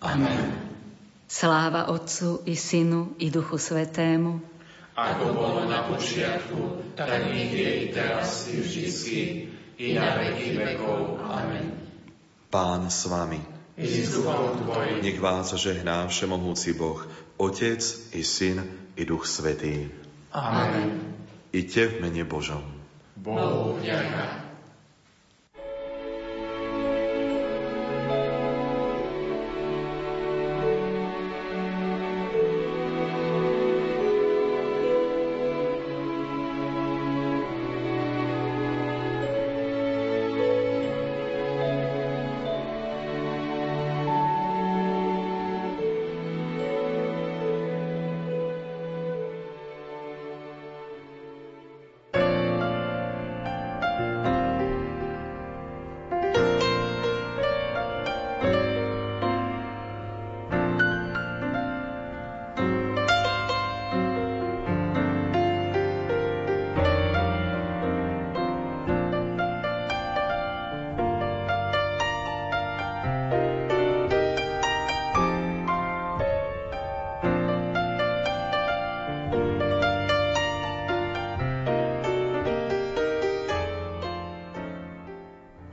Amen. 0.00 0.52
Sláva 1.26 1.88
Otcu 1.88 2.44
i 2.46 2.54
Synu 2.56 3.16
i 3.18 3.30
Duchu 3.30 3.58
Svetému. 3.58 4.38
Ako 4.96 5.36
bolo 5.36 5.68
na 5.68 5.84
počiatku, 5.84 6.96
tak 6.96 7.28
nech 7.28 7.52
je 7.52 7.70
i 7.84 7.86
teraz 7.92 8.48
i 8.48 8.60
vždycky, 8.60 9.18
i 9.76 9.92
na 9.92 10.16
veky 10.16 10.56
vekov. 10.56 11.20
Amen. 11.20 11.76
Pán 12.48 12.88
s 12.88 13.04
vami. 13.04 13.42
I 13.76 13.84
s 13.84 14.16
duchom 14.16 14.64
tvojim. 14.64 15.04
Nech 15.04 15.20
vás 15.20 15.52
žehná 15.52 16.08
Všemohúci 16.08 16.72
Boh, 16.72 17.04
Otec 17.36 17.84
i 18.16 18.24
Syn 18.24 18.64
i 18.96 19.04
Duch 19.04 19.28
Svetý. 19.28 19.92
Amen. 20.32 21.12
Iďte 21.52 21.92
v 21.92 21.94
mene 22.00 22.24
Božom. 22.24 22.64
Bohu 23.20 23.76
vďaka. 23.76 24.45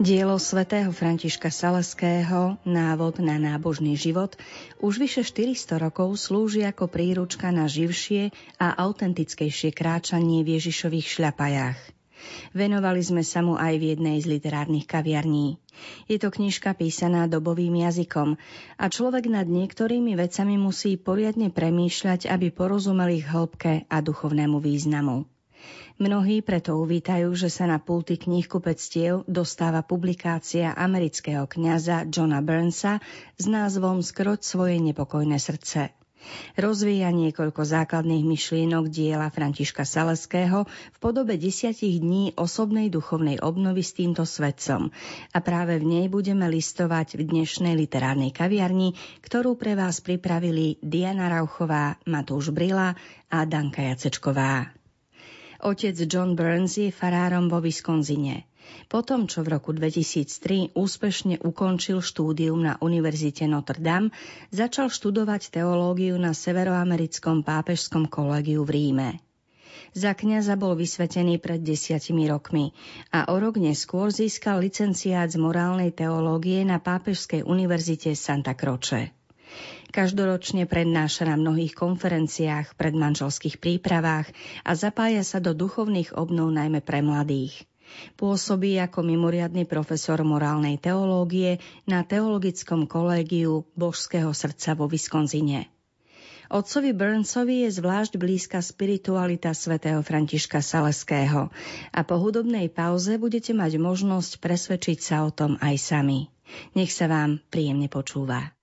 Dielo 0.03 0.35
svätého 0.35 0.91
Františka 0.91 1.47
Salaského 1.47 2.59
Návod 2.67 3.23
na 3.23 3.39
nábožný 3.39 3.95
život 3.95 4.35
už 4.83 4.99
vyše 4.99 5.23
400 5.23 5.79
rokov 5.79 6.19
slúži 6.19 6.67
ako 6.67 6.91
príručka 6.91 7.55
na 7.55 7.71
živšie 7.71 8.35
a 8.59 8.75
autentickejšie 8.83 9.71
kráčanie 9.71 10.43
v 10.43 10.59
Ježišových 10.59 11.07
šľapajách. 11.07 11.79
Venovali 12.51 12.99
sme 12.99 13.23
sa 13.23 13.47
mu 13.47 13.55
aj 13.55 13.79
v 13.79 13.95
jednej 13.95 14.19
z 14.19 14.27
literárnych 14.27 14.91
kaviarní. 14.91 15.55
Je 16.11 16.19
to 16.19 16.35
knižka 16.35 16.75
písaná 16.75 17.31
dobovým 17.31 17.87
jazykom 17.87 18.35
a 18.75 18.85
človek 18.91 19.31
nad 19.31 19.47
niektorými 19.47 20.19
vecami 20.19 20.59
musí 20.59 20.99
poriadne 20.99 21.47
premýšľať, 21.47 22.27
aby 22.27 22.51
porozumel 22.51 23.07
ich 23.07 23.23
hĺbke 23.23 23.87
a 23.87 23.97
duchovnému 24.03 24.59
významu. 24.59 25.23
Mnohí 26.01 26.41
preto 26.41 26.81
uvítajú, 26.81 27.37
že 27.37 27.53
sa 27.53 27.69
na 27.69 27.77
pulty 27.77 28.17
knihkupectiev 28.17 29.29
dostáva 29.29 29.85
publikácia 29.85 30.73
amerického 30.73 31.45
kňaza 31.45 32.09
Johna 32.09 32.41
Burnsa 32.41 32.97
s 33.37 33.45
názvom 33.45 34.01
Skroť 34.01 34.41
svoje 34.41 34.81
nepokojné 34.81 35.37
srdce. 35.37 35.93
Rozvíja 36.55 37.11
niekoľko 37.11 37.61
základných 37.67 38.23
myšlienok 38.23 38.87
diela 38.87 39.27
Františka 39.27 39.83
Saleského 39.83 40.65
v 40.65 40.97
podobe 41.03 41.35
desiatich 41.35 41.99
dní 41.99 42.31
osobnej 42.39 42.87
duchovnej 42.87 43.43
obnovy 43.43 43.83
s 43.83 43.91
týmto 43.93 44.23
svetcom 44.23 44.89
a 45.35 45.37
práve 45.43 45.83
v 45.83 45.85
nej 45.85 46.05
budeme 46.07 46.47
listovať 46.47 47.19
v 47.19 47.27
dnešnej 47.27 47.75
literárnej 47.75 48.31
kaviarni, 48.31 48.95
ktorú 49.19 49.59
pre 49.59 49.75
vás 49.75 49.99
pripravili 49.99 50.79
Diana 50.79 51.27
Rauchová, 51.27 51.99
Matúš 52.07 52.55
Brila 52.55 52.95
a 53.27 53.37
Danka 53.43 53.83
Jacečková. 53.83 54.82
Otec 55.63 55.95
John 56.11 56.35
Burns 56.35 56.75
je 56.75 56.91
farárom 56.91 57.47
vo 57.47 57.63
Wisconsine. 57.63 58.43
Potom, 58.91 59.31
čo 59.31 59.47
v 59.47 59.55
roku 59.55 59.71
2003 59.71 60.75
úspešne 60.75 61.39
ukončil 61.39 62.03
štúdium 62.03 62.59
na 62.59 62.75
Univerzite 62.83 63.47
Notre 63.47 63.79
Dame, 63.79 64.11
začal 64.51 64.91
študovať 64.91 65.55
teológiu 65.55 66.19
na 66.19 66.35
Severoamerickom 66.35 67.47
pápežskom 67.47 68.11
kolegiu 68.11 68.67
v 68.67 68.71
Ríme. 68.75 69.09
Za 69.95 70.11
kňaza 70.17 70.59
bol 70.59 70.75
vysvetený 70.75 71.39
pred 71.39 71.63
desiatimi 71.63 72.27
rokmi 72.27 72.75
a 73.15 73.31
o 73.31 73.39
rok 73.39 73.55
neskôr 73.55 74.11
získal 74.11 74.59
licenciát 74.59 75.31
z 75.31 75.39
morálnej 75.39 75.95
teológie 75.95 76.65
na 76.67 76.83
Pápežskej 76.83 77.47
univerzite 77.47 78.17
Santa 78.19 78.51
Croce. 78.57 79.22
Každoročne 79.93 80.65
prednáša 80.65 81.29
na 81.29 81.37
mnohých 81.37 81.77
konferenciách, 81.77 82.73
predmanželských 82.73 83.61
prípravách 83.61 84.33
a 84.65 84.71
zapája 84.73 85.21
sa 85.21 85.37
do 85.37 85.53
duchovných 85.53 86.17
obnov 86.17 86.49
najmä 86.49 86.81
pre 86.81 87.05
mladých. 87.05 87.65
Pôsobí 88.17 88.81
ako 88.81 89.05
mimoriadny 89.05 89.69
profesor 89.69 90.17
morálnej 90.25 90.81
teológie 90.81 91.61
na 91.85 92.01
Teologickom 92.01 92.89
kolégiu 92.89 93.69
Božského 93.77 94.33
srdca 94.33 94.73
vo 94.73 94.89
Viskonzine. 94.89 95.69
Otcovi 96.53 96.93
Burnsovi 96.93 97.65
je 97.65 97.81
zvlášť 97.81 98.13
blízka 98.17 98.61
spiritualita 98.61 99.53
svätého 99.57 100.05
Františka 100.05 100.61
Saleského 100.61 101.49
a 101.89 101.99
po 102.05 102.15
hudobnej 102.21 102.69
pauze 102.69 103.17
budete 103.17 103.57
mať 103.57 103.81
možnosť 103.81 104.37
presvedčiť 104.37 104.99
sa 105.01 105.25
o 105.25 105.33
tom 105.33 105.57
aj 105.61 105.75
sami. 105.81 106.29
Nech 106.77 106.93
sa 106.93 107.09
vám 107.09 107.41
príjemne 107.49 107.89
počúva. 107.89 108.53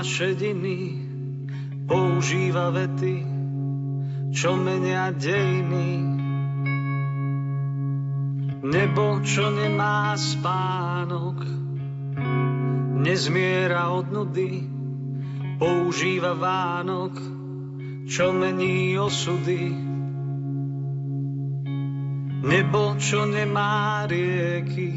Šediny 0.00 0.78
používa 1.90 2.70
vety, 2.70 3.16
čo 4.30 4.54
menia 4.54 5.10
dejiny. 5.10 5.90
Nebo, 8.60 9.18
čo 9.26 9.50
nemá 9.50 10.14
spánok, 10.14 11.42
nezmiera 13.02 13.90
od 13.90 14.06
nudy, 14.14 14.62
používa 15.58 16.38
Vánok, 16.38 17.14
čo 18.06 18.30
mení 18.30 18.94
osudy. 18.94 19.74
Nebo, 22.40 22.94
čo 23.02 23.26
nemá 23.26 24.06
rieky 24.06 24.94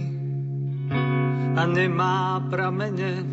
a 1.54 1.64
nemá 1.66 2.40
pramene, 2.48 3.33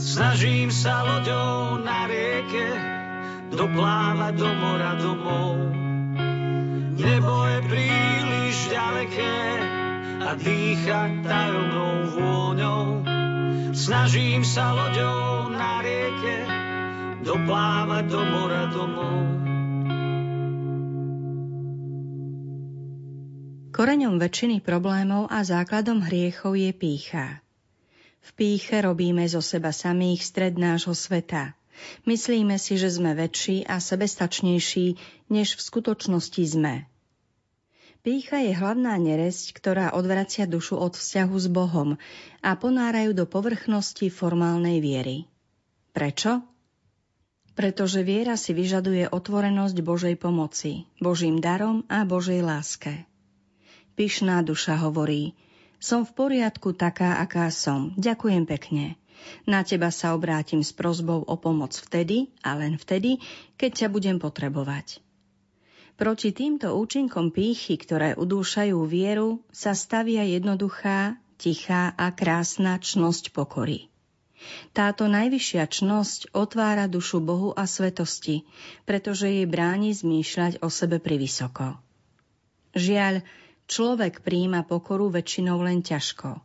Snažím 0.00 0.72
sa 0.72 1.04
loďou 1.04 1.76
na 1.84 2.08
rieke 2.08 2.72
doplávať 3.52 4.32
do 4.32 4.48
mora 4.48 4.96
domov. 4.96 5.60
Nebo 6.96 7.32
je 7.44 7.58
príliš 7.68 8.56
ďaleké 8.72 9.36
a 10.24 10.28
dýcha 10.40 11.00
tajomnou 11.20 12.16
vôňou. 12.16 12.84
Snažím 13.76 14.40
sa 14.40 14.72
loďou 14.72 15.52
na 15.52 15.84
rieke 15.84 16.48
doplávať 17.20 18.04
do 18.08 18.20
mora 18.24 18.64
domov. 18.72 19.20
Koreňom 23.68 24.16
väčšiny 24.16 24.64
problémov 24.64 25.28
a 25.28 25.44
základom 25.44 26.00
hriechov 26.08 26.56
je 26.56 26.72
pícha. 26.72 27.44
V 28.20 28.30
píche 28.36 28.84
robíme 28.84 29.24
zo 29.26 29.40
seba 29.40 29.72
samých 29.72 30.20
stred 30.24 30.54
nášho 30.60 30.92
sveta. 30.92 31.56
Myslíme 32.04 32.60
si, 32.60 32.76
že 32.76 32.92
sme 32.92 33.16
väčší 33.16 33.64
a 33.64 33.80
sebestačnejší, 33.80 34.86
než 35.32 35.56
v 35.56 35.60
skutočnosti 35.64 36.44
sme. 36.44 36.84
Pícha 38.00 38.40
je 38.40 38.56
hlavná 38.56 38.96
neresť, 38.96 39.52
ktorá 39.52 39.86
odvracia 39.92 40.48
dušu 40.48 40.80
od 40.80 40.96
vzťahu 40.96 41.36
s 41.36 41.48
Bohom 41.52 42.00
a 42.40 42.50
ponárajú 42.56 43.12
do 43.12 43.28
povrchnosti 43.28 44.08
formálnej 44.08 44.80
viery. 44.80 45.28
Prečo? 45.92 46.40
Pretože 47.52 48.00
viera 48.00 48.40
si 48.40 48.56
vyžaduje 48.56 49.04
otvorenosť 49.12 49.76
Božej 49.84 50.16
pomoci, 50.16 50.88
Božím 50.96 51.44
darom 51.44 51.84
a 51.92 52.08
Božej 52.08 52.40
láske. 52.40 53.04
Pyšná 54.00 54.40
duša 54.40 54.80
hovorí, 54.80 55.36
som 55.80 56.04
v 56.04 56.12
poriadku 56.12 56.76
taká, 56.76 57.18
aká 57.24 57.48
som, 57.48 57.96
ďakujem 57.96 58.44
pekne. 58.44 59.00
Na 59.48 59.64
teba 59.64 59.88
sa 59.88 60.12
obrátim 60.12 60.60
s 60.60 60.72
prozbou 60.76 61.24
o 61.24 61.34
pomoc 61.40 61.72
vtedy 61.72 62.32
a 62.44 62.56
len 62.56 62.76
vtedy, 62.76 63.20
keď 63.56 63.84
ťa 63.84 63.88
budem 63.88 64.16
potrebovať. 64.20 65.00
Proti 66.00 66.32
týmto 66.32 66.72
účinkom 66.80 67.28
pýchy, 67.28 67.76
ktoré 67.76 68.16
udúšajú 68.16 68.76
vieru, 68.88 69.44
sa 69.52 69.76
stavia 69.76 70.24
jednoduchá, 70.24 71.20
tichá 71.36 71.92
a 71.92 72.08
krásna 72.12 72.80
čnosť 72.80 73.36
pokory. 73.36 73.92
Táto 74.72 75.04
najvyššia 75.04 75.68
čnosť 75.68 76.32
otvára 76.32 76.88
dušu 76.88 77.20
Bohu 77.20 77.52
a 77.52 77.68
svetosti, 77.68 78.48
pretože 78.88 79.28
jej 79.28 79.44
bráni 79.44 79.92
zmýšľať 79.92 80.64
o 80.64 80.72
sebe 80.72 80.96
privysoko. 80.96 81.76
Žiaľ, 82.72 83.20
Človek 83.70 84.26
príjima 84.26 84.66
pokoru 84.66 85.14
väčšinou 85.14 85.62
len 85.62 85.78
ťažko. 85.86 86.42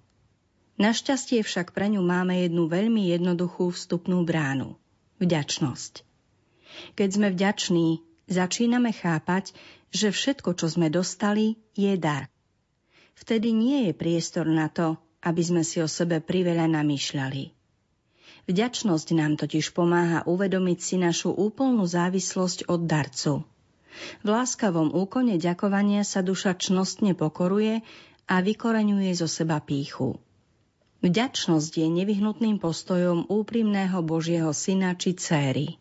Našťastie 0.77 1.41
však 1.41 1.73
pre 1.73 1.89
ňu 1.89 2.05
máme 2.05 2.45
jednu 2.45 2.69
veľmi 2.69 3.09
jednoduchú 3.17 3.73
vstupnú 3.73 4.21
bránu. 4.21 4.77
Vďačnosť. 5.17 6.05
Keď 6.93 7.09
sme 7.09 7.33
vďační, 7.33 8.05
začíname 8.29 8.93
chápať, 8.93 9.57
že 9.89 10.13
všetko, 10.13 10.53
čo 10.53 10.69
sme 10.69 10.93
dostali, 10.93 11.57
je 11.73 11.97
dar. 11.97 12.29
Vtedy 13.17 13.57
nie 13.57 13.89
je 13.89 13.97
priestor 13.97 14.45
na 14.45 14.69
to, 14.69 14.93
aby 15.25 15.41
sme 15.41 15.65
si 15.65 15.81
o 15.81 15.89
sebe 15.89 16.21
priveľa 16.21 16.69
namýšľali. 16.69 17.57
Vďačnosť 18.45 19.07
nám 19.17 19.41
totiž 19.41 19.73
pomáha 19.73 20.21
uvedomiť 20.29 20.77
si 20.77 20.95
našu 21.01 21.33
úplnú 21.33 21.89
závislosť 21.89 22.69
od 22.69 22.85
darcu– 22.85 23.33
v 24.23 24.27
láskavom 24.27 24.91
úkone 24.91 25.39
ďakovania 25.39 26.03
sa 26.03 26.23
duša 26.25 26.57
čnostne 26.59 27.15
pokoruje 27.15 27.83
a 28.25 28.35
vykoreňuje 28.41 29.11
zo 29.15 29.29
seba 29.29 29.61
píchu. 29.61 30.19
Vďačnosť 31.05 31.73
je 31.85 31.87
nevyhnutným 32.01 32.57
postojom 32.57 33.29
úprimného 33.29 34.01
Božieho 34.01 34.49
syna 34.55 34.97
či 34.97 35.13
céry. 35.13 35.77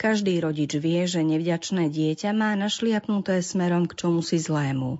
Každý 0.00 0.40
rodič 0.40 0.80
vie, 0.80 1.04
že 1.04 1.20
nevďačné 1.20 1.92
dieťa 1.92 2.32
má 2.32 2.56
našliapnuté 2.56 3.44
smerom 3.44 3.84
k 3.84 4.00
čomu 4.00 4.24
si 4.24 4.40
zlému. 4.40 4.96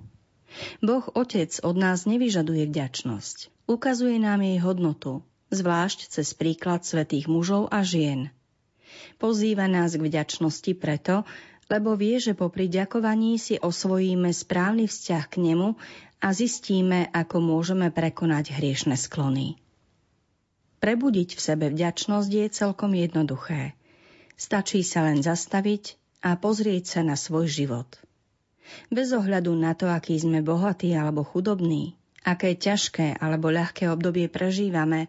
Boh 0.83 1.05
Otec 1.15 1.57
od 1.63 1.75
nás 1.79 2.05
nevyžaduje 2.05 2.69
vďačnosť. 2.69 3.65
Ukazuje 3.71 4.19
nám 4.19 4.43
jej 4.43 4.59
hodnotu, 4.59 5.23
zvlášť 5.49 6.11
cez 6.11 6.35
príklad 6.35 6.83
svetých 6.83 7.31
mužov 7.31 7.71
a 7.71 7.81
žien. 7.81 8.29
Pozýva 9.17 9.71
nás 9.71 9.95
k 9.95 10.03
vďačnosti 10.03 10.71
preto, 10.75 11.23
lebo 11.71 11.95
vie, 11.95 12.19
že 12.19 12.35
popri 12.35 12.67
ďakovaní 12.67 13.39
si 13.39 13.55
osvojíme 13.55 14.27
správny 14.35 14.91
vzťah 14.91 15.23
k 15.31 15.35
nemu 15.39 15.79
a 16.19 16.27
zistíme, 16.35 17.07
ako 17.15 17.39
môžeme 17.39 17.87
prekonať 17.95 18.59
hriešne 18.59 18.99
sklony. 18.99 19.55
Prebudiť 20.83 21.39
v 21.39 21.41
sebe 21.41 21.65
vďačnosť 21.71 22.29
je 22.29 22.45
celkom 22.51 22.91
jednoduché. 22.91 23.79
Stačí 24.35 24.83
sa 24.83 25.07
len 25.07 25.23
zastaviť 25.23 25.95
a 26.27 26.35
pozrieť 26.35 26.99
sa 26.99 27.01
na 27.07 27.15
svoj 27.15 27.47
život. 27.47 27.87
Bez 28.91 29.15
ohľadu 29.15 29.55
na 29.55 29.71
to, 29.71 29.87
aký 29.87 30.19
sme 30.19 30.43
bohatí 30.43 30.91
alebo 30.91 31.23
chudobní, 31.23 31.95
aké 32.27 32.57
ťažké 32.57 33.15
alebo 33.17 33.47
ľahké 33.47 33.87
obdobie 33.87 34.27
prežívame, 34.27 35.07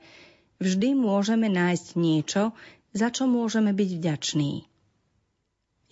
vždy 0.62 0.94
môžeme 0.94 1.50
nájsť 1.50 1.88
niečo, 1.98 2.54
za 2.92 3.08
čo 3.08 3.24
môžeme 3.26 3.72
byť 3.72 3.90
vďační. 3.98 4.71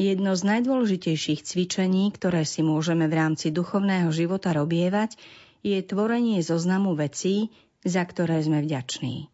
Jedno 0.00 0.32
z 0.32 0.49
najdôležitejších 0.49 1.44
cvičení, 1.44 2.08
ktoré 2.17 2.49
si 2.49 2.64
môžeme 2.64 3.05
v 3.05 3.20
rámci 3.20 3.52
duchovného 3.52 4.08
života 4.08 4.56
robievať, 4.56 5.20
je 5.61 5.76
tvorenie 5.85 6.41
zoznamu 6.41 6.97
vecí, 6.97 7.52
za 7.85 8.08
ktoré 8.08 8.41
sme 8.41 8.64
vďační. 8.64 9.29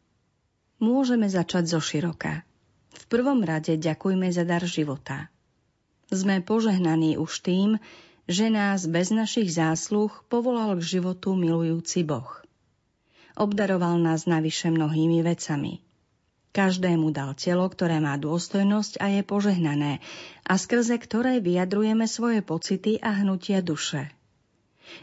Môžeme 0.83 1.31
začať 1.31 1.71
zo 1.71 1.79
široka. 1.79 2.43
V 2.99 3.05
prvom 3.07 3.47
rade 3.47 3.79
ďakujme 3.79 4.27
za 4.35 4.43
dar 4.43 4.67
života. 4.67 5.31
Sme 6.11 6.43
požehnaní 6.43 7.15
už 7.15 7.47
tým, 7.47 7.79
že 8.27 8.51
nás 8.51 8.91
bez 8.91 9.15
našich 9.15 9.55
zásluh 9.55 10.11
povolal 10.27 10.75
k 10.83 10.99
životu 10.99 11.39
milujúci 11.39 12.03
Boh. 12.03 12.43
Obdaroval 13.39 14.03
nás 14.03 14.27
navyše 14.27 14.75
mnohými 14.75 15.23
vecami– 15.23 15.79
Každému 16.57 17.13
dal 17.13 17.37
telo, 17.37 17.69
ktoré 17.69 18.01
má 18.01 18.17
dôstojnosť 18.17 18.97
a 19.05 19.13
je 19.13 19.21
požehnané 19.21 20.01
a 20.41 20.57
skrze 20.57 20.97
ktoré 20.97 21.37
vyjadrujeme 21.45 22.09
svoje 22.09 22.41
pocity 22.41 22.97
a 23.05 23.13
hnutia 23.13 23.61
duše. 23.61 24.09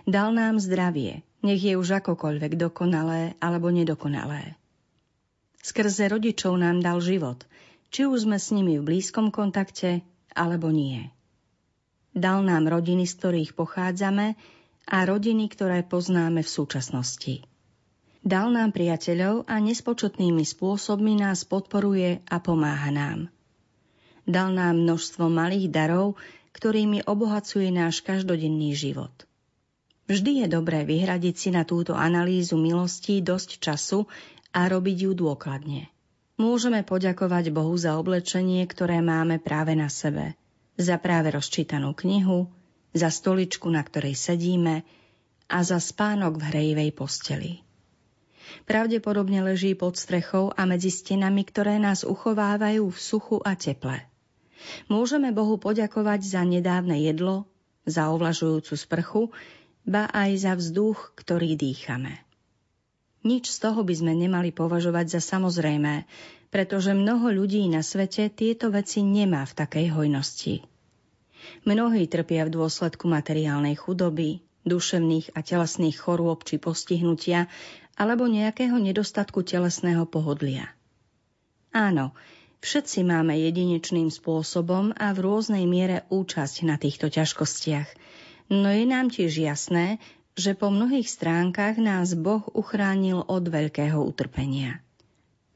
Dal 0.09 0.33
nám 0.33 0.57
zdravie, 0.57 1.21
nech 1.45 1.61
je 1.61 1.77
už 1.77 2.01
akokoľvek 2.01 2.57
dokonalé 2.57 3.37
alebo 3.37 3.69
nedokonalé. 3.69 4.57
Skrze 5.61 6.09
rodičov 6.09 6.57
nám 6.57 6.81
dal 6.81 6.97
život, 6.97 7.45
či 7.93 8.09
už 8.09 8.25
sme 8.25 8.41
s 8.41 8.49
nimi 8.49 8.81
v 8.81 8.89
blízkom 8.89 9.29
kontakte 9.29 10.01
alebo 10.33 10.73
nie. 10.73 11.13
Dal 12.17 12.41
nám 12.41 12.65
rodiny, 12.65 13.05
z 13.05 13.13
ktorých 13.13 13.53
pochádzame 13.53 14.33
a 14.89 14.97
rodiny, 15.05 15.45
ktoré 15.53 15.85
poznáme 15.85 16.41
v 16.41 16.49
súčasnosti. 16.49 17.52
Dal 18.23 18.55
nám 18.55 18.71
priateľov 18.71 19.51
a 19.51 19.59
nespočetnými 19.59 20.47
spôsobmi 20.47 21.19
nás 21.19 21.43
podporuje 21.43 22.23
a 22.23 22.39
pomáha 22.39 22.87
nám. 22.87 23.27
Dal 24.23 24.55
nám 24.55 24.79
množstvo 24.79 25.27
malých 25.27 25.67
darov, 25.67 26.15
ktorými 26.55 27.03
obohacuje 27.03 27.67
náš 27.67 27.99
každodenný 27.99 28.71
život. 28.79 29.11
Vždy 30.07 30.43
je 30.43 30.47
dobré 30.47 30.87
vyhradiť 30.87 31.35
si 31.35 31.49
na 31.51 31.67
túto 31.67 31.99
analýzu 31.99 32.55
milostí 32.55 33.19
dosť 33.19 33.59
času 33.59 34.07
a 34.55 34.71
robiť 34.71 34.97
ju 35.03 35.11
dôkladne. 35.11 35.91
Môžeme 36.39 36.79
poďakovať 36.87 37.51
Bohu 37.51 37.75
za 37.75 37.99
oblečenie, 37.99 38.63
ktoré 38.71 39.03
máme 39.03 39.43
práve 39.43 39.75
na 39.75 39.91
sebe, 39.91 40.39
za 40.79 40.95
práve 40.95 41.35
rozčítanú 41.35 41.91
knihu, 41.91 42.47
za 42.95 43.11
stoličku, 43.11 43.67
na 43.67 43.83
ktorej 43.83 44.15
sedíme 44.15 44.87
a 45.51 45.57
za 45.59 45.83
spánok 45.83 46.39
v 46.39 46.43
hrejivej 46.47 46.89
posteli. 46.95 47.72
Pravdepodobne 48.63 49.43
leží 49.43 49.73
pod 49.73 49.97
strechou 49.99 50.53
a 50.53 50.63
medzi 50.63 50.93
stenami, 50.93 51.43
ktoré 51.43 51.77
nás 51.81 52.07
uchovávajú 52.07 52.89
v 52.89 52.99
suchu 52.99 53.37
a 53.43 53.57
teple. 53.57 54.05
Môžeme 54.87 55.35
Bohu 55.35 55.59
poďakovať 55.59 56.23
za 56.23 56.41
nedávne 56.47 56.95
jedlo, 57.03 57.49
za 57.83 58.09
ovlažujúcu 58.15 58.73
sprchu, 58.79 59.21
ba 59.83 60.07
aj 60.07 60.31
za 60.39 60.53
vzduch, 60.55 61.11
ktorý 61.19 61.59
dýchame. 61.59 62.23
Nič 63.23 63.51
z 63.51 63.57
toho 63.59 63.83
by 63.87 63.95
sme 63.95 64.13
nemali 64.15 64.51
považovať 64.51 65.19
za 65.19 65.21
samozrejmé, 65.23 66.07
pretože 66.51 66.91
mnoho 66.91 67.31
ľudí 67.31 67.63
na 67.71 67.79
svete 67.79 68.27
tieto 68.31 68.67
veci 68.71 68.99
nemá 69.03 69.47
v 69.47 69.57
takej 69.57 69.87
hojnosti. 69.95 70.63
Mnohí 71.67 72.07
trpia 72.07 72.47
v 72.47 72.55
dôsledku 72.55 73.07
materiálnej 73.07 73.75
chudoby, 73.79 74.43
duševných 74.63 75.35
a 75.35 75.43
telesných 75.43 75.95
chorôb 75.99 76.43
či 76.47 76.55
postihnutia 76.59 77.51
alebo 77.97 78.25
nejakého 78.25 78.75
nedostatku 78.77 79.45
telesného 79.45 80.05
pohodlia. 80.09 80.73
Áno, 81.73 82.13
všetci 82.61 83.05
máme 83.05 83.37
jedinečným 83.37 84.09
spôsobom 84.13 84.93
a 84.97 85.13
v 85.13 85.19
rôznej 85.21 85.65
miere 85.65 86.05
účasť 86.09 86.65
na 86.65 86.77
týchto 86.77 87.09
ťažkostiach, 87.09 87.89
no 88.53 88.69
je 88.69 88.85
nám 88.85 89.09
tiež 89.09 89.33
jasné, 89.37 89.97
že 90.33 90.57
po 90.57 90.73
mnohých 90.73 91.05
stránkach 91.05 91.77
nás 91.77 92.17
Boh 92.17 92.41
uchránil 92.57 93.21
od 93.21 93.45
veľkého 93.45 94.01
utrpenia. 94.01 94.81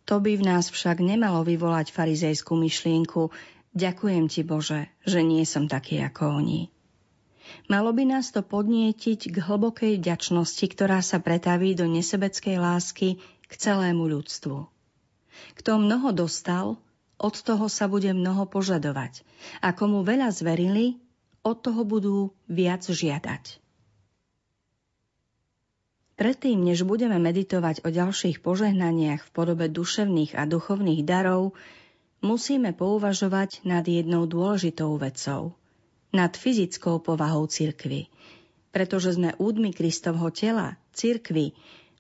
To 0.08 0.22
by 0.22 0.40
v 0.40 0.44
nás 0.46 0.70
však 0.72 1.02
nemalo 1.04 1.44
vyvolať 1.44 1.92
farizejskú 1.92 2.56
myšlienku 2.56 3.34
Ďakujem 3.78 4.26
ti 4.26 4.42
Bože, 4.42 4.90
že 5.06 5.22
nie 5.22 5.46
som 5.46 5.70
taký 5.70 6.02
ako 6.02 6.42
oni. 6.42 6.74
Malo 7.68 7.92
by 7.92 8.04
nás 8.08 8.32
to 8.32 8.44
podnietiť 8.44 9.32
k 9.32 9.36
hlbokej 9.44 10.00
vďačnosti, 10.00 10.66
ktorá 10.72 11.04
sa 11.04 11.20
pretaví 11.20 11.76
do 11.76 11.88
nesebeckej 11.88 12.58
lásky 12.60 13.20
k 13.48 13.54
celému 13.54 14.08
ľudstvu. 14.08 14.68
Kto 15.58 15.72
mnoho 15.78 16.12
dostal, 16.12 16.80
od 17.18 17.36
toho 17.42 17.66
sa 17.66 17.90
bude 17.90 18.14
mnoho 18.14 18.46
požadovať. 18.46 19.26
A 19.66 19.74
komu 19.74 20.06
veľa 20.06 20.30
zverili, 20.30 21.02
od 21.42 21.58
toho 21.64 21.82
budú 21.88 22.36
viac 22.46 22.86
žiadať. 22.86 23.64
Predtým, 26.18 26.66
než 26.66 26.82
budeme 26.82 27.22
meditovať 27.22 27.86
o 27.86 27.94
ďalších 27.94 28.42
požehnaniach 28.42 29.22
v 29.22 29.34
podobe 29.38 29.70
duševných 29.70 30.34
a 30.34 30.50
duchovných 30.50 31.06
darov, 31.06 31.54
musíme 32.26 32.74
pouvažovať 32.74 33.62
nad 33.62 33.86
jednou 33.86 34.26
dôležitou 34.26 34.98
vecou. 34.98 35.54
Nad 36.18 36.34
fyzickou 36.34 36.98
povahou 36.98 37.46
cirkvy. 37.46 38.10
Pretože 38.74 39.14
sme 39.14 39.38
údmi 39.38 39.70
Kristovho 39.70 40.34
tela, 40.34 40.82
cirkvy, 40.98 41.54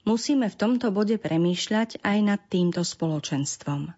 musíme 0.10 0.50
v 0.50 0.58
tomto 0.58 0.90
bode 0.90 1.22
premýšľať 1.22 2.02
aj 2.02 2.18
nad 2.26 2.42
týmto 2.50 2.82
spoločenstvom. 2.82 3.94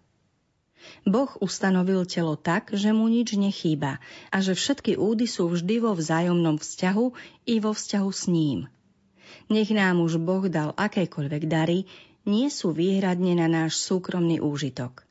Boh 1.04 1.30
ustanovil 1.40 2.04
telo 2.04 2.36
tak, 2.36 2.72
že 2.72 2.92
mu 2.92 3.08
nič 3.08 3.36
nechýba 3.36 4.00
a 4.32 4.36
že 4.44 4.56
všetky 4.56 4.96
údy 5.00 5.24
sú 5.24 5.48
vždy 5.52 5.76
vo 5.80 5.92
vzájomnom 5.96 6.56
vzťahu 6.60 7.06
i 7.48 7.54
vo 7.60 7.72
vzťahu 7.72 8.10
s 8.12 8.24
ním. 8.28 8.68
Nech 9.48 9.70
nám 9.72 10.00
už 10.04 10.20
Boh 10.20 10.44
dal 10.48 10.76
akékoľvek 10.76 11.42
dary, 11.48 11.88
nie 12.28 12.48
sú 12.52 12.76
výhradne 12.76 13.36
na 13.36 13.48
náš 13.48 13.80
súkromný 13.80 14.40
úžitok. 14.40 15.09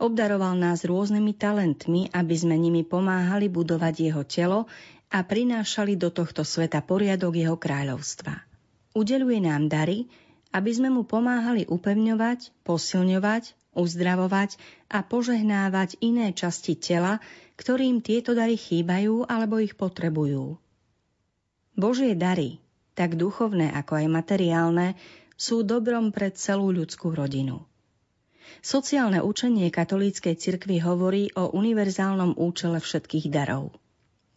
Obdaroval 0.00 0.58
nás 0.58 0.82
rôznymi 0.86 1.32
talentmi, 1.36 2.10
aby 2.12 2.34
sme 2.34 2.56
nimi 2.58 2.82
pomáhali 2.82 3.46
budovať 3.50 3.94
jeho 3.98 4.22
telo 4.26 4.60
a 5.12 5.18
prinášali 5.20 6.00
do 6.00 6.08
tohto 6.08 6.42
sveta 6.42 6.80
poriadok 6.80 7.36
jeho 7.36 7.56
kráľovstva. 7.60 8.40
Udeluje 8.96 9.40
nám 9.44 9.68
dary, 9.68 10.08
aby 10.52 10.70
sme 10.72 10.92
mu 10.92 11.08
pomáhali 11.08 11.64
upevňovať, 11.68 12.64
posilňovať, 12.64 13.72
uzdravovať 13.72 14.60
a 14.92 15.00
požehnávať 15.00 15.96
iné 16.04 16.36
časti 16.36 16.76
tela, 16.76 17.20
ktorým 17.56 18.04
tieto 18.04 18.36
dary 18.36 18.60
chýbajú 18.60 19.24
alebo 19.24 19.60
ich 19.60 19.72
potrebujú. 19.76 20.60
Božie 21.72 22.12
dary, 22.12 22.60
tak 22.92 23.16
duchovné 23.16 23.72
ako 23.72 24.04
aj 24.04 24.06
materiálne, 24.12 24.88
sú 25.40 25.64
dobrom 25.64 26.12
pre 26.12 26.28
celú 26.36 26.68
ľudskú 26.68 27.16
rodinu. 27.16 27.64
Sociálne 28.60 29.24
učenie 29.24 29.72
katolíckej 29.72 30.36
cirkvi 30.36 30.82
hovorí 30.84 31.32
o 31.32 31.48
univerzálnom 31.54 32.36
účele 32.36 32.76
všetkých 32.82 33.32
darov. 33.32 33.72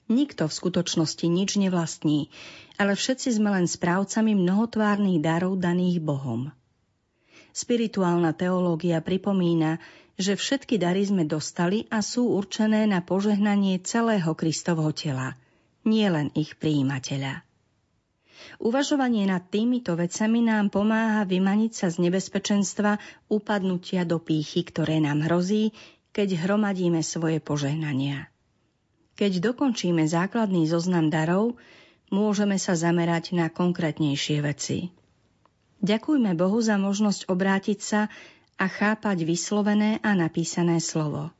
Nikto 0.07 0.45
v 0.45 0.53
skutočnosti 0.53 1.25
nič 1.25 1.57
nevlastní, 1.57 2.29
ale 2.77 2.93
všetci 2.93 3.41
sme 3.41 3.51
len 3.51 3.65
správcami 3.65 4.37
mnohotvárnych 4.37 5.19
darov 5.19 5.57
daných 5.57 5.99
Bohom. 5.99 6.53
Spirituálna 7.51 8.37
teológia 8.37 9.01
pripomína, 9.01 9.81
že 10.15 10.37
všetky 10.37 10.77
dary 10.77 11.03
sme 11.03 11.25
dostali 11.27 11.89
a 11.91 11.99
sú 12.05 12.31
určené 12.37 12.87
na 12.87 13.01
požehnanie 13.01 13.81
celého 13.83 14.31
Kristovho 14.37 14.93
tela, 14.95 15.35
nie 15.83 16.07
len 16.07 16.31
ich 16.37 16.55
príjimateľa. 16.55 17.43
Uvažovanie 18.59 19.27
nad 19.27 19.43
týmito 19.47 19.95
vecami 19.95 20.43
nám 20.43 20.71
pomáha 20.71 21.23
vymaniť 21.27 21.71
sa 21.71 21.87
z 21.91 22.07
nebezpečenstva 22.07 22.99
upadnutia 23.27 24.03
do 24.03 24.19
pýchy, 24.21 24.63
ktoré 24.67 25.03
nám 25.03 25.27
hrozí, 25.27 25.75
keď 26.15 26.47
hromadíme 26.47 27.03
svoje 27.03 27.43
požehnania. 27.43 28.31
Keď 29.15 29.39
dokončíme 29.39 30.03
základný 30.07 30.67
zoznam 30.67 31.07
darov, 31.07 31.55
môžeme 32.11 32.59
sa 32.59 32.75
zamerať 32.75 33.35
na 33.35 33.47
konkrétnejšie 33.47 34.43
veci. 34.43 34.91
Ďakujme 35.83 36.35
Bohu 36.39 36.59
za 36.63 36.79
možnosť 36.79 37.27
obrátiť 37.27 37.79
sa 37.79 38.01
a 38.55 38.65
chápať 38.71 39.27
vyslovené 39.27 39.99
a 39.99 40.15
napísané 40.15 40.79
slovo. 40.79 41.31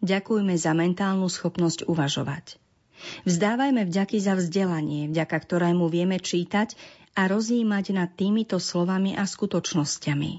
Ďakujme 0.00 0.56
za 0.56 0.72
mentálnu 0.72 1.28
schopnosť 1.28 1.84
uvažovať. 1.84 2.56
Vzdávajme 3.24 3.88
vďaky 3.88 4.18
za 4.20 4.36
vzdelanie, 4.36 5.10
vďaka 5.10 5.36
ktorému 5.36 5.88
vieme 5.88 6.20
čítať 6.20 6.74
a 7.16 7.26
rozjímať 7.26 7.96
nad 7.96 8.10
týmito 8.12 8.56
slovami 8.56 9.16
a 9.18 9.26
skutočnosťami. 9.26 10.32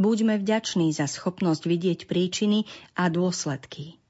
Buďme 0.00 0.40
vďační 0.40 0.90
za 0.96 1.06
schopnosť 1.06 1.62
vidieť 1.68 2.00
príčiny 2.08 2.64
a 2.96 3.12
dôsledky. 3.12 4.00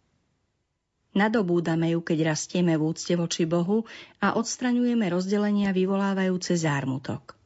Nadobúdame 1.12 1.92
ju, 1.92 2.00
keď 2.00 2.32
rastieme 2.32 2.80
v 2.80 2.88
úcte 2.88 3.12
voči 3.18 3.44
Bohu 3.44 3.84
a 4.22 4.32
odstraňujeme 4.32 5.12
rozdelenia 5.12 5.76
vyvolávajúce 5.76 6.56
zármutok 6.56 7.36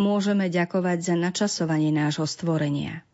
môžeme 0.00 0.48
ďakovať 0.48 1.12
za 1.12 1.14
načasovanie 1.14 1.92
nášho 1.92 2.24
stvorenia. 2.24 3.04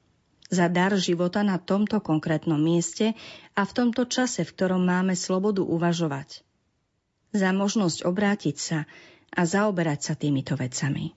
Za 0.46 0.70
dar 0.70 0.94
života 0.94 1.42
na 1.42 1.58
tomto 1.58 1.98
konkrétnom 1.98 2.58
mieste 2.58 3.18
a 3.58 3.66
v 3.66 3.72
tomto 3.74 4.06
čase, 4.06 4.46
v 4.46 4.54
ktorom 4.54 4.82
máme 4.82 5.18
slobodu 5.18 5.66
uvažovať. 5.66 6.46
Za 7.34 7.50
možnosť 7.50 8.06
obrátiť 8.06 8.56
sa 8.56 8.78
a 9.34 9.42
zaoberať 9.42 10.00
sa 10.06 10.14
týmito 10.14 10.54
vecami. 10.54 11.12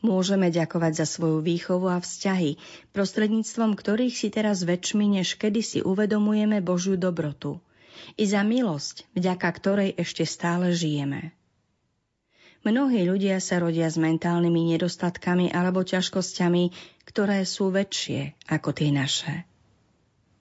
Môžeme 0.00 0.48
ďakovať 0.48 1.04
za 1.04 1.06
svoju 1.06 1.44
výchovu 1.44 1.92
a 1.92 2.00
vzťahy, 2.00 2.56
prostredníctvom 2.96 3.76
ktorých 3.76 4.16
si 4.16 4.32
teraz 4.32 4.64
väčšmi 4.64 5.20
než 5.20 5.36
kedysi 5.36 5.84
uvedomujeme 5.84 6.64
Božiu 6.64 6.96
dobrotu. 6.96 7.60
I 8.16 8.24
za 8.24 8.40
milosť, 8.40 9.04
vďaka 9.12 9.48
ktorej 9.60 9.90
ešte 10.00 10.24
stále 10.24 10.72
žijeme. 10.72 11.36
Mnohí 12.60 13.08
ľudia 13.08 13.40
sa 13.40 13.56
rodia 13.56 13.88
s 13.88 13.96
mentálnymi 13.96 14.76
nedostatkami 14.76 15.48
alebo 15.48 15.80
ťažkosťami, 15.80 16.72
ktoré 17.10 17.42
sú 17.42 17.74
väčšie 17.74 18.38
ako 18.46 18.70
tie 18.70 18.94
naše. 18.94 19.42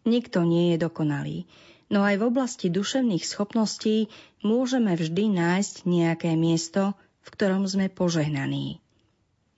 Nikto 0.06 0.46
nie 0.46 0.78
je 0.78 0.86
dokonalý, 0.86 1.50
no 1.90 2.06
aj 2.06 2.22
v 2.22 2.28
oblasti 2.30 2.70
duševných 2.70 3.26
schopností 3.26 4.14
môžeme 4.46 4.94
vždy 4.94 5.34
nájsť 5.34 5.90
nejaké 5.90 6.38
miesto, 6.38 6.94
v 7.26 7.28
ktorom 7.34 7.66
sme 7.66 7.90
požehnaní. 7.90 8.78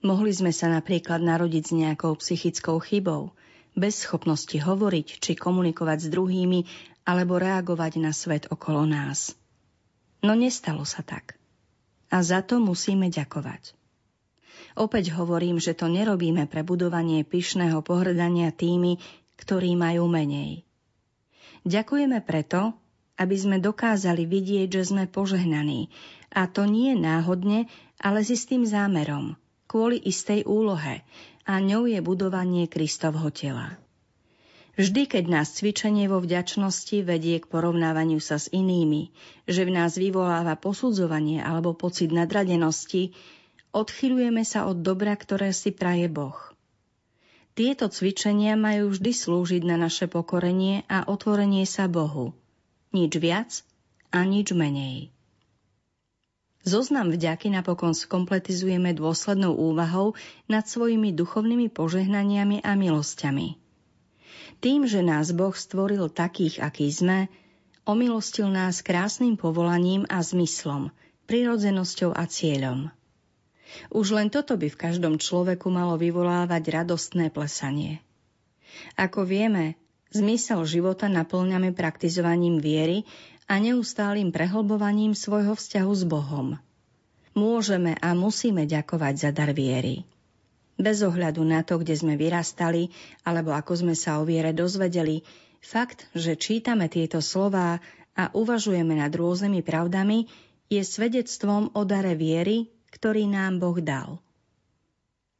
Mohli 0.00 0.32
sme 0.32 0.50
sa 0.56 0.72
napríklad 0.72 1.20
narodiť 1.20 1.64
s 1.68 1.72
nejakou 1.76 2.16
psychickou 2.16 2.80
chybou, 2.80 3.36
bez 3.76 4.08
schopnosti 4.08 4.56
hovoriť 4.56 5.20
či 5.20 5.36
komunikovať 5.36 6.08
s 6.08 6.08
druhými 6.08 6.60
alebo 7.04 7.36
reagovať 7.36 7.92
na 8.00 8.16
svet 8.16 8.48
okolo 8.48 8.88
nás. 8.88 9.36
No 10.24 10.32
nestalo 10.32 10.88
sa 10.88 11.04
tak 11.04 11.36
a 12.08 12.24
za 12.24 12.40
to 12.40 12.56
musíme 12.56 13.12
ďakovať. 13.12 13.81
Opäť 14.72 15.12
hovorím, 15.12 15.60
že 15.60 15.76
to 15.76 15.88
nerobíme 15.88 16.48
pre 16.48 16.64
budovanie 16.64 17.24
pyšného 17.28 17.84
pohrdania 17.84 18.48
tými, 18.52 18.96
ktorí 19.36 19.76
majú 19.76 20.08
menej. 20.08 20.64
Ďakujeme 21.62 22.18
preto, 22.24 22.74
aby 23.20 23.36
sme 23.36 23.56
dokázali 23.60 24.24
vidieť, 24.24 24.68
že 24.72 24.82
sme 24.90 25.04
požehnaní. 25.06 25.92
A 26.32 26.48
to 26.48 26.64
nie 26.64 26.96
náhodne, 26.96 27.68
ale 28.00 28.24
s 28.24 28.32
istým 28.32 28.64
zámerom, 28.64 29.36
kvôli 29.68 30.00
istej 30.00 30.48
úlohe. 30.48 31.04
A 31.44 31.58
ňou 31.58 31.90
je 31.90 31.98
budovanie 32.00 32.70
Kristovho 32.70 33.28
tela. 33.34 33.76
Vždy, 34.72 35.04
keď 35.04 35.24
nás 35.28 35.52
cvičenie 35.52 36.08
vo 36.08 36.16
vďačnosti 36.24 37.04
vedie 37.04 37.36
k 37.36 37.50
porovnávaniu 37.50 38.24
sa 38.24 38.40
s 38.40 38.48
inými, 38.48 39.12
že 39.44 39.68
v 39.68 39.74
nás 39.76 40.00
vyvoláva 40.00 40.56
posudzovanie 40.56 41.44
alebo 41.44 41.76
pocit 41.76 42.08
nadradenosti, 42.08 43.12
odchylujeme 43.72 44.44
sa 44.44 44.68
od 44.68 44.80
dobra, 44.84 45.16
ktoré 45.16 45.50
si 45.56 45.72
praje 45.74 46.06
Boh. 46.12 46.36
Tieto 47.52 47.88
cvičenia 47.92 48.56
majú 48.56 48.92
vždy 48.92 49.12
slúžiť 49.12 49.62
na 49.68 49.76
naše 49.76 50.08
pokorenie 50.08 50.88
a 50.88 51.04
otvorenie 51.04 51.68
sa 51.68 51.84
Bohu. 51.88 52.32
Nič 52.96 53.12
viac 53.20 53.50
a 54.08 54.24
nič 54.24 54.56
menej. 54.56 55.12
Zoznam 56.62 57.10
vďaky 57.10 57.50
napokon 57.50 57.92
skompletizujeme 57.92 58.94
dôslednou 58.94 59.52
úvahou 59.58 60.14
nad 60.46 60.64
svojimi 60.64 61.10
duchovnými 61.12 61.68
požehnaniami 61.68 62.62
a 62.62 62.72
milosťami– 62.78 63.48
tým, 64.62 64.86
že 64.86 65.02
nás 65.02 65.34
Boh 65.34 65.50
stvoril 65.50 66.06
takých, 66.06 66.62
akí 66.62 66.86
sme, 66.86 67.26
omilostil 67.82 68.46
nás 68.46 68.78
krásnym 68.78 69.34
povolaním 69.34 70.06
a 70.06 70.22
zmyslom, 70.22 70.94
prirodzenosťou 71.26 72.14
a 72.14 72.22
cieľom. 72.30 72.94
Už 73.92 74.14
len 74.16 74.28
toto 74.28 74.56
by 74.56 74.68
v 74.68 74.80
každom 74.80 75.20
človeku 75.20 75.68
malo 75.72 75.96
vyvolávať 75.96 76.82
radostné 76.82 77.32
plesanie. 77.32 78.00
Ako 78.96 79.28
vieme, 79.28 79.76
zmysel 80.12 80.64
života 80.64 81.08
naplňame 81.08 81.72
praktizovaním 81.72 82.60
viery 82.60 83.04
a 83.48 83.60
neustálým 83.60 84.32
prehlbovaním 84.32 85.12
svojho 85.16 85.56
vzťahu 85.56 85.92
s 85.92 86.04
Bohom. 86.08 86.48
Môžeme 87.32 87.96
a 88.00 88.12
musíme 88.12 88.68
ďakovať 88.68 89.14
za 89.16 89.30
dar 89.32 89.56
viery. 89.56 90.04
Bez 90.76 91.00
ohľadu 91.04 91.40
na 91.44 91.64
to, 91.64 91.80
kde 91.80 91.96
sme 91.96 92.16
vyrastali, 92.16 92.92
alebo 93.24 93.52
ako 93.52 93.84
sme 93.84 93.94
sa 93.96 94.20
o 94.20 94.28
viere 94.28 94.52
dozvedeli, 94.56 95.24
fakt, 95.60 96.08
že 96.12 96.36
čítame 96.36 96.88
tieto 96.88 97.20
slová 97.24 97.80
a 98.12 98.28
uvažujeme 98.32 99.00
nad 99.00 99.12
rôznymi 99.12 99.64
pravdami, 99.64 100.28
je 100.68 100.80
svedectvom 100.80 101.72
o 101.76 101.82
dare 101.84 102.16
viery, 102.16 102.68
ktorý 102.92 103.26
nám 103.26 103.58
Boh 103.58 103.80
dal. 103.80 104.20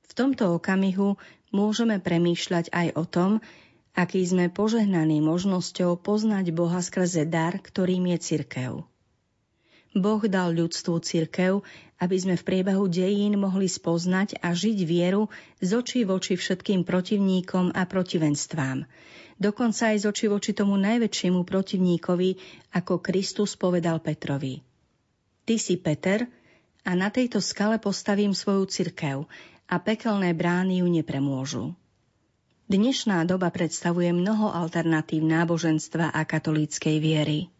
V 0.08 0.12
tomto 0.16 0.56
okamihu 0.56 1.20
môžeme 1.52 2.00
premýšľať 2.00 2.72
aj 2.72 2.88
o 2.96 3.04
tom, 3.04 3.30
aký 3.92 4.24
sme 4.24 4.48
požehnaní 4.48 5.20
možnosťou 5.20 6.00
poznať 6.00 6.52
Boha 6.56 6.80
skrze 6.80 7.28
dar, 7.28 7.60
ktorým 7.60 8.08
je 8.16 8.18
cirkev. 8.20 8.72
Boh 9.92 10.24
dal 10.24 10.56
ľudstvu 10.56 11.04
cirkev, 11.04 11.60
aby 12.00 12.16
sme 12.16 12.40
v 12.40 12.46
priebehu 12.48 12.88
dejín 12.88 13.36
mohli 13.36 13.68
spoznať 13.68 14.40
a 14.40 14.56
žiť 14.56 14.78
vieru 14.88 15.28
z 15.60 15.76
očí 15.76 16.00
voči 16.08 16.40
všetkým 16.40 16.88
protivníkom 16.88 17.76
a 17.76 17.84
protivenstvám. 17.84 18.88
Dokonca 19.36 19.92
aj 19.92 19.96
z 20.00 20.04
očí 20.08 20.26
voči 20.32 20.56
tomu 20.56 20.80
najväčšiemu 20.80 21.44
protivníkovi, 21.44 22.30
ako 22.72 23.04
Kristus 23.04 23.52
povedal 23.60 24.00
Petrovi. 24.00 24.64
Ty 25.44 25.54
si 25.60 25.76
Peter 25.76 26.24
a 26.82 26.98
na 26.98 27.08
tejto 27.08 27.38
skale 27.38 27.78
postavím 27.78 28.34
svoju 28.34 28.66
cirkev 28.66 29.30
a 29.70 29.74
pekelné 29.78 30.34
brány 30.34 30.82
ju 30.82 30.88
nepremôžu. 30.90 31.64
Dnešná 32.66 33.28
doba 33.28 33.52
predstavuje 33.52 34.10
mnoho 34.10 34.50
alternatív 34.50 35.22
náboženstva 35.22 36.10
a 36.10 36.20
katolíckej 36.24 36.96
viery. 36.98 37.52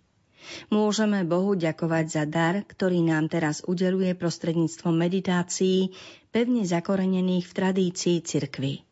Môžeme 0.74 1.22
Bohu 1.22 1.54
ďakovať 1.54 2.06
za 2.10 2.24
dar, 2.26 2.66
ktorý 2.66 3.04
nám 3.06 3.30
teraz 3.30 3.62
udeluje 3.62 4.10
prostredníctvom 4.18 4.94
meditácií, 4.94 5.94
pevne 6.34 6.66
zakorenených 6.66 7.46
v 7.46 7.52
tradícii 7.54 8.16
cirkvy. 8.26 8.82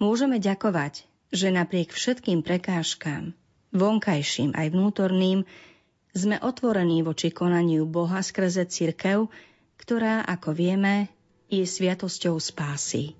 Môžeme 0.00 0.40
ďakovať, 0.40 1.04
že 1.28 1.52
napriek 1.52 1.92
všetkým 1.92 2.40
prekážkám, 2.40 3.36
vonkajším 3.76 4.56
aj 4.56 4.66
vnútorným, 4.72 5.44
sme 6.16 6.40
otvorení 6.40 7.04
voči 7.04 7.28
konaniu 7.34 7.84
Boha 7.84 8.24
skrze 8.24 8.64
cirkev, 8.68 9.28
ktorá, 9.76 10.24
ako 10.24 10.56
vieme, 10.56 11.12
je 11.48 11.64
sviatosťou 11.64 12.36
spásy. 12.40 13.16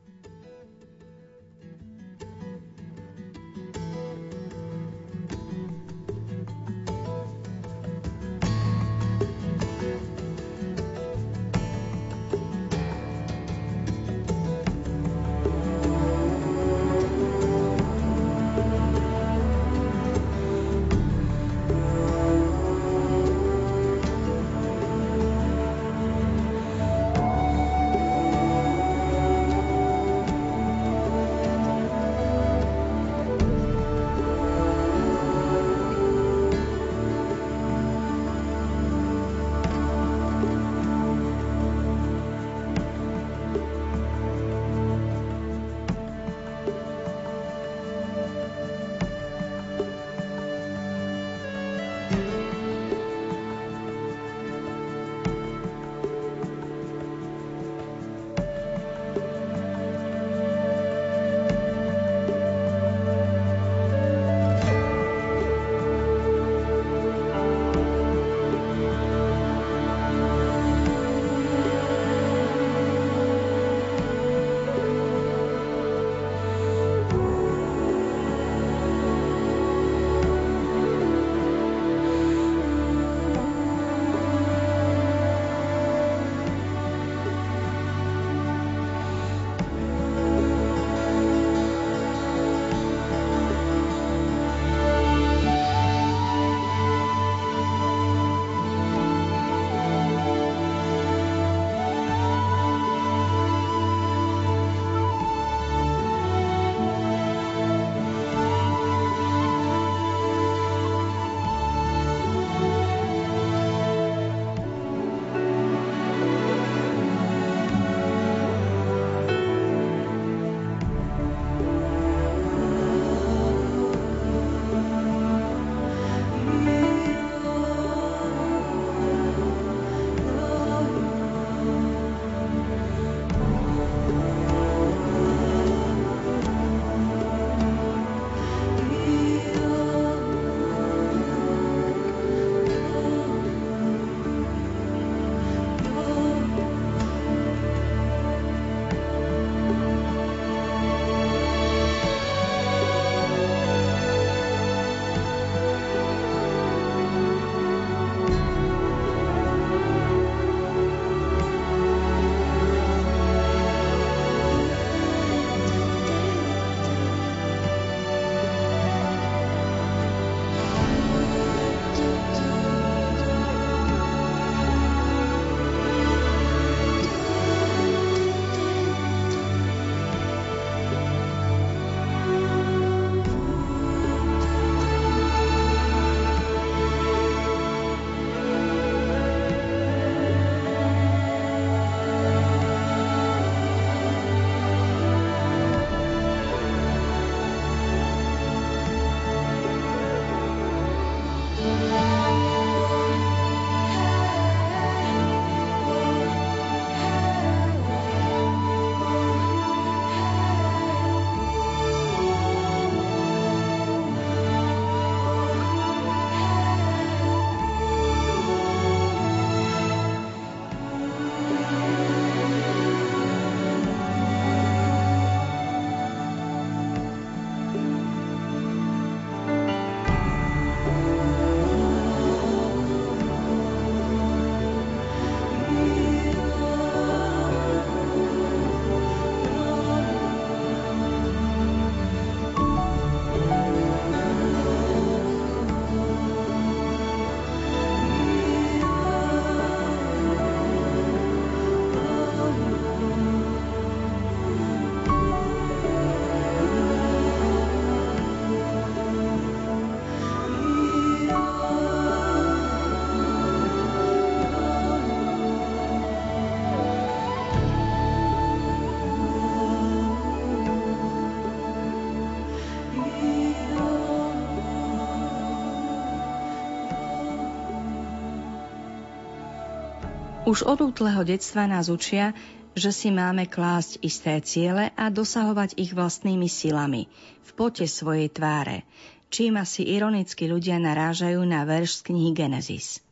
Už 280.49 280.65
od 280.65 280.81
útleho 280.81 281.29
detstva 281.29 281.69
nás 281.69 281.93
učia, 281.93 282.33
že 282.73 282.89
si 282.89 283.13
máme 283.13 283.45
klásť 283.45 284.01
isté 284.01 284.41
ciele 284.41 284.89
a 284.97 285.13
dosahovať 285.13 285.77
ich 285.77 285.93
vlastnými 285.93 286.49
silami, 286.49 287.05
v 287.45 287.51
pote 287.53 287.85
svojej 287.85 288.33
tváre, 288.33 288.89
čím 289.29 289.61
asi 289.61 289.85
ironicky 289.85 290.49
ľudia 290.49 290.81
narážajú 290.81 291.45
na 291.45 291.69
verš 291.69 292.01
z 292.01 292.05
knihy 292.09 292.31
Genesis. 292.33 293.05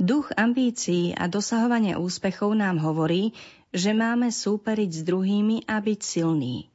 Duch 0.00 0.32
ambícií 0.32 1.12
a 1.12 1.28
dosahovania 1.28 2.00
úspechov 2.00 2.56
nám 2.56 2.80
hovorí, 2.80 3.36
že 3.68 3.92
máme 3.92 4.32
súperiť 4.32 4.88
s 4.88 5.00
druhými 5.04 5.68
a 5.68 5.84
byť 5.84 6.00
silní. 6.00 6.72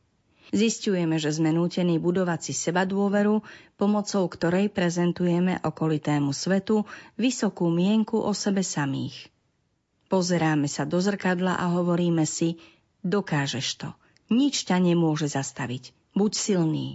Zistujeme, 0.54 1.18
že 1.18 1.34
sme 1.34 1.50
nútení 1.50 1.98
budovať 1.98 2.46
si 2.46 2.54
seba 2.54 2.86
dôveru, 2.86 3.42
pomocou 3.74 4.30
ktorej 4.30 4.70
prezentujeme 4.70 5.58
okolitému 5.66 6.30
svetu 6.30 6.86
vysokú 7.18 7.74
mienku 7.74 8.22
o 8.22 8.38
sebe 8.38 8.62
samých. 8.62 9.34
Pozeráme 10.10 10.66
sa 10.66 10.90
do 10.90 10.98
zrkadla 10.98 11.62
a 11.62 11.70
hovoríme 11.78 12.26
si, 12.26 12.58
dokážeš 13.06 13.68
to. 13.78 13.90
Nič 14.34 14.66
ťa 14.66 14.82
nemôže 14.82 15.30
zastaviť. 15.30 15.94
Buď 16.18 16.32
silný. 16.34 16.88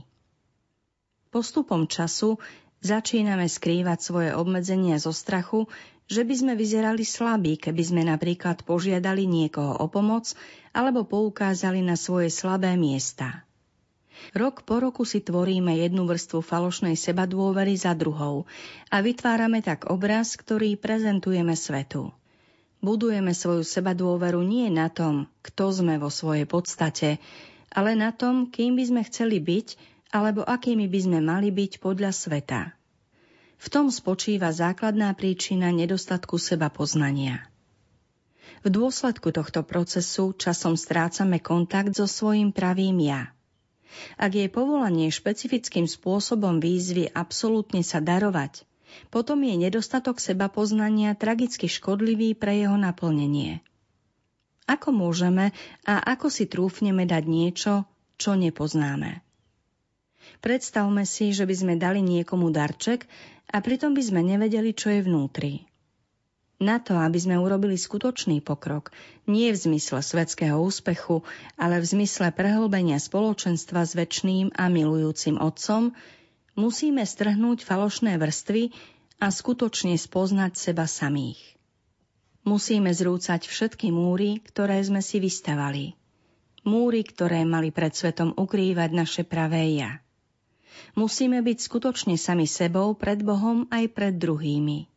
Postupom 1.30 1.86
času 1.86 2.42
začíname 2.82 3.46
skrývať 3.46 3.98
svoje 4.02 4.30
obmedzenia 4.34 4.98
zo 4.98 5.14
strachu, 5.14 5.70
že 6.10 6.26
by 6.26 6.34
sme 6.34 6.52
vyzerali 6.58 7.06
slabí, 7.06 7.56
keby 7.56 7.82
sme 7.86 8.02
napríklad 8.04 8.66
požiadali 8.66 9.24
niekoho 9.24 9.78
o 9.78 9.86
pomoc 9.88 10.34
alebo 10.74 11.06
poukázali 11.06 11.80
na 11.80 11.94
svoje 11.94 12.28
slabé 12.28 12.74
miesta. 12.74 13.46
Rok 14.34 14.66
po 14.66 14.82
roku 14.82 15.06
si 15.06 15.22
tvoríme 15.22 15.74
jednu 15.78 16.06
vrstvu 16.06 16.42
falošnej 16.42 16.98
sebadôvery 16.98 17.78
za 17.78 17.94
druhou 17.94 18.46
a 18.90 18.96
vytvárame 18.98 19.62
tak 19.62 19.86
obraz, 19.86 20.34
ktorý 20.34 20.74
prezentujeme 20.74 21.54
svetu. 21.54 22.10
Budujeme 22.84 23.32
svoju 23.32 23.64
sebadôveru 23.64 24.44
nie 24.44 24.68
na 24.68 24.92
tom, 24.92 25.24
kto 25.40 25.72
sme 25.72 25.96
vo 25.96 26.12
svojej 26.12 26.44
podstate, 26.44 27.16
ale 27.72 27.96
na 27.96 28.12
tom, 28.12 28.52
kým 28.52 28.76
by 28.76 28.84
sme 28.84 29.02
chceli 29.08 29.40
byť 29.40 29.68
alebo 30.12 30.44
akými 30.44 30.84
by 30.84 31.00
sme 31.00 31.18
mali 31.24 31.48
byť 31.48 31.80
podľa 31.80 32.12
sveta. 32.12 32.76
V 33.56 33.66
tom 33.72 33.88
spočíva 33.88 34.52
základná 34.52 35.16
príčina 35.16 35.72
nedostatku 35.72 36.36
seba 36.36 36.68
poznania. 36.68 37.48
V 38.60 38.68
dôsledku 38.68 39.32
tohto 39.32 39.64
procesu 39.64 40.36
časom 40.36 40.76
strácame 40.76 41.40
kontakt 41.40 41.96
so 41.96 42.04
svojím 42.04 42.52
pravým 42.52 43.00
ja. 43.00 43.32
Ak 44.20 44.36
je 44.36 44.44
povolanie 44.52 45.08
špecifickým 45.08 45.88
spôsobom 45.88 46.60
výzvy 46.60 47.08
absolútne 47.16 47.80
sa 47.80 48.04
darovať, 48.04 48.68
potom 49.08 49.40
je 49.42 49.54
nedostatok 49.56 50.18
seba 50.18 50.50
poznania 50.50 51.14
tragicky 51.14 51.70
škodlivý 51.70 52.34
pre 52.34 52.60
jeho 52.60 52.76
naplnenie. 52.76 53.64
Ako 54.64 54.96
môžeme 54.96 55.52
a 55.84 56.00
ako 56.00 56.32
si 56.32 56.48
trúfneme 56.48 57.04
dať 57.04 57.24
niečo, 57.28 57.84
čo 58.16 58.32
nepoznáme? 58.32 59.20
Predstavme 60.40 61.04
si, 61.04 61.36
že 61.36 61.44
by 61.44 61.54
sme 61.54 61.74
dali 61.76 62.00
niekomu 62.00 62.48
darček 62.48 63.04
a 63.52 63.60
pritom 63.60 63.92
by 63.92 64.02
sme 64.02 64.20
nevedeli, 64.24 64.72
čo 64.72 64.88
je 64.88 65.04
vnútri. 65.04 65.68
Na 66.64 66.80
to, 66.80 66.96
aby 66.96 67.18
sme 67.20 67.36
urobili 67.36 67.76
skutočný 67.76 68.40
pokrok, 68.40 68.94
nie 69.28 69.52
v 69.52 69.58
zmysle 69.58 70.00
svetského 70.00 70.56
úspechu, 70.56 71.20
ale 71.60 71.82
v 71.82 71.86
zmysle 71.92 72.32
prehlbenia 72.32 72.96
spoločenstva 72.96 73.84
s 73.84 73.92
väčšným 73.92 74.54
a 74.56 74.72
milujúcim 74.72 75.36
Otcom, 75.36 75.92
musíme 76.54 77.02
strhnúť 77.02 77.66
falošné 77.66 78.18
vrstvy 78.18 78.70
a 79.22 79.30
skutočne 79.30 79.94
spoznať 79.94 80.52
seba 80.58 80.86
samých. 80.86 81.38
Musíme 82.44 82.92
zrúcať 82.92 83.48
všetky 83.48 83.94
múry, 83.94 84.42
ktoré 84.44 84.82
sme 84.84 85.00
si 85.00 85.22
vystavali. 85.22 85.96
Múry, 86.64 87.04
ktoré 87.04 87.44
mali 87.44 87.72
pred 87.72 87.92
svetom 87.92 88.32
ukrývať 88.36 88.90
naše 88.92 89.22
pravé 89.24 89.76
ja. 89.76 90.00
Musíme 90.96 91.40
byť 91.40 91.58
skutočne 91.60 92.16
sami 92.16 92.48
sebou 92.48 92.96
pred 92.96 93.20
Bohom 93.20 93.68
aj 93.68 93.84
pred 93.92 94.14
druhými. 94.16 94.88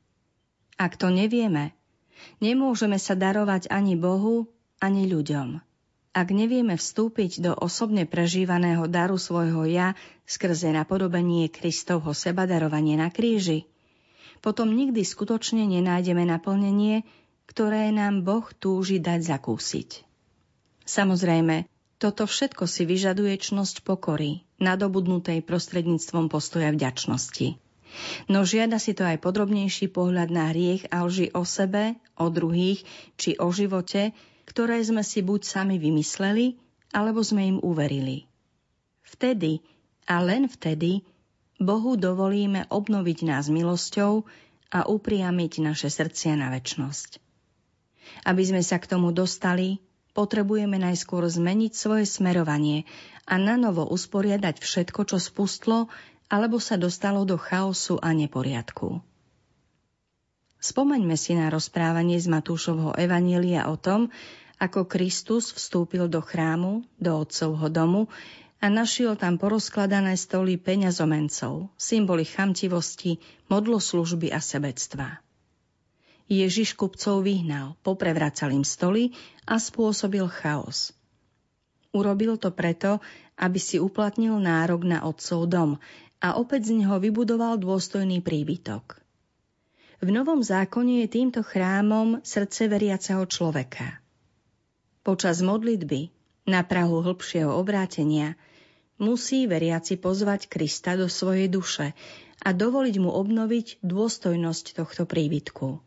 Ak 0.77 0.95
to 0.95 1.09
nevieme, 1.09 1.73
nemôžeme 2.43 3.01
sa 3.01 3.17
darovať 3.17 3.69
ani 3.73 3.97
Bohu, 3.97 4.49
ani 4.77 5.09
ľuďom 5.09 5.66
ak 6.17 6.33
nevieme 6.33 6.73
vstúpiť 6.73 7.45
do 7.45 7.53
osobne 7.53 8.09
prežívaného 8.09 8.89
daru 8.89 9.21
svojho 9.21 9.69
ja 9.69 9.93
skrze 10.25 10.73
napodobenie 10.73 11.45
Kristovho 11.45 12.17
sebadarovanie 12.17 12.97
na 12.97 13.13
kríži, 13.13 13.69
potom 14.41 14.73
nikdy 14.73 15.05
skutočne 15.05 15.69
nenájdeme 15.69 16.25
naplnenie, 16.25 17.05
ktoré 17.45 17.93
nám 17.93 18.25
Boh 18.25 18.49
túži 18.49 18.97
dať 18.97 19.29
zakúsiť. 19.29 19.89
Samozrejme, 20.89 21.69
toto 22.01 22.25
všetko 22.25 22.65
si 22.65 22.89
vyžaduje 22.89 23.37
čnosť 23.37 23.85
pokory, 23.85 24.41
nadobudnutej 24.57 25.45
prostredníctvom 25.45 26.33
postoja 26.33 26.73
vďačnosti. 26.73 27.61
No 28.29 28.45
žiada 28.45 28.77
si 28.77 28.93
to 28.97 29.05
aj 29.05 29.21
podrobnejší 29.21 29.89
pohľad 29.89 30.29
na 30.33 30.49
hriech 30.49 30.89
a 30.89 31.05
lži 31.05 31.33
o 31.33 31.45
sebe, 31.45 31.97
o 32.17 32.29
druhých 32.29 32.85
či 33.17 33.37
o 33.37 33.49
živote, 33.49 34.13
ktoré 34.47 34.79
sme 34.79 35.03
si 35.03 35.19
buď 35.19 35.43
sami 35.43 35.75
vymysleli, 35.75 36.55
alebo 36.95 37.19
sme 37.19 37.51
im 37.51 37.57
uverili. 37.59 38.25
Vtedy 39.03 39.59
a 40.07 40.23
len 40.23 40.47
vtedy 40.47 41.03
Bohu 41.59 41.99
dovolíme 41.99 42.71
obnoviť 42.71 43.27
nás 43.27 43.51
milosťou 43.51 44.23
a 44.71 44.79
upriamiť 44.87 45.59
naše 45.59 45.91
srdcia 45.91 46.39
na 46.39 46.47
väčnosť. 46.53 47.19
Aby 48.23 48.43
sme 48.47 48.61
sa 48.63 48.79
k 48.79 48.87
tomu 48.87 49.11
dostali, 49.11 49.83
potrebujeme 50.15 50.79
najskôr 50.79 51.27
zmeniť 51.27 51.71
svoje 51.75 52.05
smerovanie 52.07 52.87
a 53.27 53.35
nanovo 53.35 53.83
usporiadať 53.83 54.63
všetko, 54.63 55.11
čo 55.11 55.17
spustlo 55.19 55.91
alebo 56.27 56.59
sa 56.59 56.75
dostalo 56.75 57.23
do 57.23 57.39
chaosu 57.39 57.99
a 57.99 58.11
neporiadku. 58.11 58.99
Spomeňme 60.67 61.15
si 61.15 61.31
na 61.31 61.47
rozprávanie 61.47 62.19
z 62.19 62.27
Matúšovho 62.27 62.91
Evanielia 62.99 63.71
o 63.71 63.79
tom, 63.79 64.11
ako 64.59 64.83
Kristus 64.83 65.55
vstúpil 65.55 66.11
do 66.11 66.19
chrámu, 66.19 66.83
do 66.99 67.23
otcovho 67.23 67.71
domu 67.71 68.11
a 68.59 68.67
našiel 68.67 69.15
tam 69.15 69.39
porozkladané 69.39 70.19
stoly 70.19 70.59
peňazomencov, 70.59 71.71
symboly 71.79 72.27
chamtivosti, 72.27 73.15
modloslužby 73.47 74.27
a 74.35 74.43
sebectva. 74.43 75.23
Ježiš 76.27 76.75
kupcov 76.75 77.23
vyhnal, 77.23 77.79
poprevracal 77.79 78.51
im 78.51 78.67
stoly 78.67 79.15
a 79.47 79.63
spôsobil 79.63 80.27
chaos. 80.27 80.91
Urobil 81.95 82.35
to 82.35 82.51
preto, 82.51 82.99
aby 83.39 83.55
si 83.55 83.79
uplatnil 83.79 84.35
nárok 84.35 84.83
na 84.83 85.07
otcov 85.07 85.47
dom 85.47 85.79
a 86.19 86.35
opäť 86.35 86.75
z 86.75 86.83
neho 86.83 86.99
vybudoval 86.99 87.55
dôstojný 87.55 88.19
príbytok. 88.19 89.06
V 89.97 90.13
Novom 90.13 90.45
zákone 90.45 91.01
je 91.01 91.07
týmto 91.09 91.41
chrámom 91.41 92.21
srdce 92.21 92.69
veriaceho 92.69 93.25
človeka. 93.25 93.97
Počas 95.01 95.41
modlitby 95.41 96.13
na 96.45 96.61
prahu 96.61 97.01
hlbšieho 97.01 97.49
obrátenia 97.49 98.37
musí 99.01 99.49
veriaci 99.49 99.97
pozvať 99.97 100.53
Krista 100.53 100.93
do 100.93 101.09
svojej 101.09 101.49
duše 101.49 101.97
a 102.45 102.53
dovoliť 102.53 102.95
mu 103.01 103.09
obnoviť 103.09 103.81
dôstojnosť 103.81 104.77
tohto 104.77 105.09
príbytku. 105.09 105.81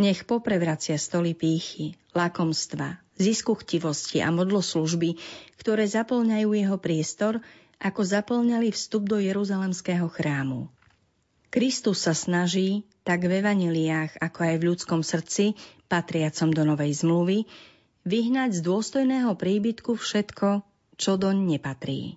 Nech 0.00 0.24
poprevracia 0.24 0.96
stoly 0.96 1.36
pýchy, 1.36 2.00
lakomstva, 2.16 2.96
zisku 3.20 3.52
chtivosti 3.60 4.24
a 4.24 4.32
modloslužby, 4.32 5.20
ktoré 5.60 5.84
zaplňajú 5.84 6.48
jeho 6.56 6.80
priestor, 6.80 7.44
ako 7.76 8.00
zaplňali 8.08 8.72
vstup 8.72 9.04
do 9.04 9.20
Jeruzalemského 9.20 10.08
chrámu. 10.08 10.72
Kristus 11.52 12.08
sa 12.08 12.16
snaží, 12.16 12.88
tak 13.04 13.28
v 13.28 13.44
evaneliách, 13.44 14.16
ako 14.24 14.38
aj 14.40 14.56
v 14.56 14.66
ľudskom 14.72 15.04
srdci, 15.04 15.52
patriacom 15.84 16.48
do 16.48 16.64
Novej 16.64 17.04
zmluvy, 17.04 17.44
vyhnať 18.08 18.56
z 18.56 18.60
dôstojného 18.64 19.36
príbytku 19.36 19.92
všetko, 19.92 20.64
čo 20.96 21.20
doň 21.20 21.36
nepatrí. 21.52 22.16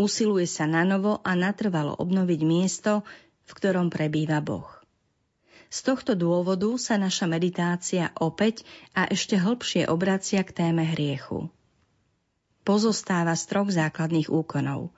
Usiluje 0.00 0.48
sa 0.48 0.64
na 0.64 0.88
novo 0.88 1.20
a 1.20 1.36
natrvalo 1.36 1.92
obnoviť 2.00 2.40
miesto, 2.40 3.04
v 3.44 3.52
ktorom 3.52 3.92
prebýva 3.92 4.40
Boh. 4.40 4.80
Z 5.68 5.84
tohto 5.84 6.16
dôvodu 6.16 6.72
sa 6.80 6.96
naša 6.96 7.28
meditácia 7.28 8.16
opäť 8.16 8.64
a 8.96 9.12
ešte 9.12 9.36
hlbšie 9.36 9.92
obracia 9.92 10.40
k 10.40 10.56
téme 10.56 10.88
hriechu. 10.88 11.52
Pozostáva 12.64 13.36
z 13.36 13.44
troch 13.44 13.68
základných 13.68 14.32
úkonov. 14.32 14.88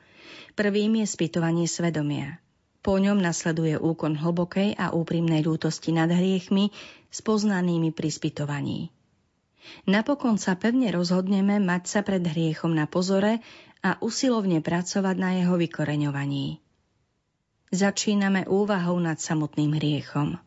Prvým 0.55 1.03
je 1.03 1.07
spytovanie 1.11 1.67
svedomia– 1.67 2.39
po 2.87 3.03
ňom 3.03 3.19
nasleduje 3.19 3.75
úkon 3.75 4.15
hlbokej 4.15 4.79
a 4.79 4.95
úprimnej 4.95 5.43
ľútosti 5.43 5.91
nad 5.91 6.07
hriechmi, 6.07 6.71
spoznanými 7.11 7.91
pri 7.91 8.15
spytovaní. 8.15 8.95
Napokon 9.91 10.39
sa 10.39 10.55
pevne 10.55 10.95
rozhodneme 10.95 11.59
mať 11.59 11.83
sa 11.91 12.01
pred 12.07 12.23
hriechom 12.23 12.71
na 12.71 12.87
pozore 12.87 13.43
a 13.83 13.99
usilovne 13.99 14.63
pracovať 14.63 15.17
na 15.19 15.35
jeho 15.35 15.59
vykoreňovaní. 15.59 16.63
Začíname 17.75 18.47
úvahou 18.47 19.03
nad 19.03 19.19
samotným 19.19 19.75
hriechom. 19.75 20.39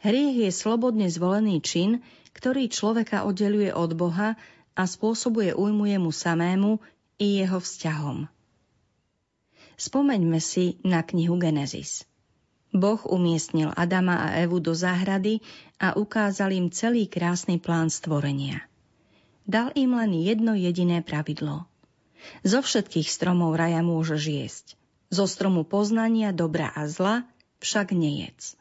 Hriech 0.00 0.48
je 0.48 0.50
slobodne 0.56 1.12
zvolený 1.12 1.60
čin, 1.60 2.00
ktorý 2.32 2.72
človeka 2.72 3.28
oddeluje 3.28 3.76
od 3.76 3.92
Boha 3.92 4.40
a 4.72 4.82
spôsobuje 4.88 5.52
újmu 5.52 5.84
jemu 5.84 6.08
samému 6.08 6.80
i 7.20 7.44
jeho 7.44 7.60
vzťahom. 7.60 8.24
Spomeňme 9.82 10.38
si 10.38 10.78
na 10.86 11.02
knihu 11.02 11.34
Genesis. 11.42 12.06
Boh 12.70 13.02
umiestnil 13.02 13.74
Adama 13.74 14.30
a 14.30 14.38
Evu 14.38 14.62
do 14.62 14.78
záhrady 14.78 15.42
a 15.82 15.98
ukázal 15.98 16.54
im 16.54 16.70
celý 16.70 17.10
krásny 17.10 17.58
plán 17.58 17.90
stvorenia. 17.90 18.62
Dal 19.42 19.74
im 19.74 19.98
len 19.98 20.14
jedno 20.14 20.54
jediné 20.54 21.02
pravidlo. 21.02 21.66
Zo 22.46 22.62
všetkých 22.62 23.10
stromov 23.10 23.58
raja 23.58 23.82
môžeš 23.82 24.22
jesť. 24.22 24.66
Zo 25.10 25.26
stromu 25.26 25.66
poznania 25.66 26.30
dobra 26.30 26.70
a 26.70 26.86
zla 26.86 27.26
však 27.58 27.90
nejedz. 27.90 28.54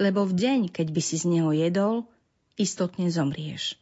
Lebo 0.00 0.24
v 0.24 0.32
deň, 0.32 0.60
keď 0.72 0.96
by 0.96 1.02
si 1.04 1.20
z 1.20 1.28
neho 1.28 1.52
jedol, 1.52 2.08
istotne 2.56 3.12
zomrieš. 3.12 3.76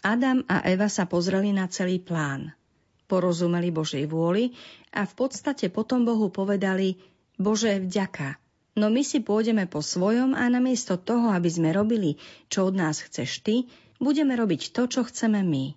Adam 0.00 0.48
a 0.48 0.64
Eva 0.64 0.88
sa 0.88 1.04
pozreli 1.04 1.52
na 1.52 1.68
celý 1.68 2.00
plán. 2.00 2.56
Porozumeli 3.06 3.70
Božej 3.70 4.04
vôli 4.10 4.54
a 4.90 5.06
v 5.06 5.14
podstate 5.14 5.70
potom 5.70 6.02
Bohu 6.06 6.30
povedali– 6.30 6.94
Bože, 7.36 7.84
vďaka. 7.84 8.40
No 8.76 8.88
my 8.88 9.04
si 9.04 9.20
pôjdeme 9.20 9.68
po 9.68 9.84
svojom 9.84 10.32
a 10.32 10.48
namiesto 10.48 10.96
toho, 10.96 11.32
aby 11.32 11.48
sme 11.52 11.72
robili, 11.72 12.16
čo 12.48 12.68
od 12.68 12.76
nás 12.76 13.04
chceš 13.04 13.44
ty, 13.44 13.68
budeme 14.00 14.32
robiť 14.36 14.72
to, 14.72 14.88
čo 14.88 15.04
chceme 15.04 15.44
my. 15.44 15.76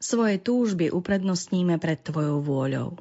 Svoje 0.00 0.36
túžby 0.40 0.92
uprednostníme 0.92 1.80
pred 1.80 2.00
tvojou 2.04 2.44
vôľou. 2.44 3.00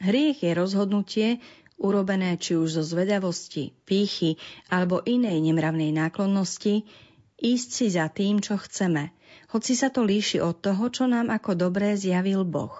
Hriech 0.00 0.40
je 0.40 0.52
rozhodnutie, 0.56 1.28
urobené 1.76 2.40
či 2.40 2.56
už 2.56 2.80
zo 2.80 2.84
zvedavosti, 2.84 3.76
pýchy 3.84 4.40
alebo 4.72 5.04
inej 5.04 5.44
nemravnej 5.44 5.92
náklonnosti, 5.92 6.88
ísť 7.38 7.68
si 7.70 7.86
za 7.94 8.10
tým, 8.10 8.42
čo 8.42 8.58
chceme, 8.58 9.14
hoci 9.54 9.72
sa 9.78 9.88
to 9.88 10.04
líši 10.04 10.42
od 10.44 10.60
toho, 10.60 10.92
čo 10.92 11.08
nám 11.08 11.32
ako 11.32 11.56
dobré 11.56 11.96
zjavil 11.96 12.44
Boh. 12.44 12.74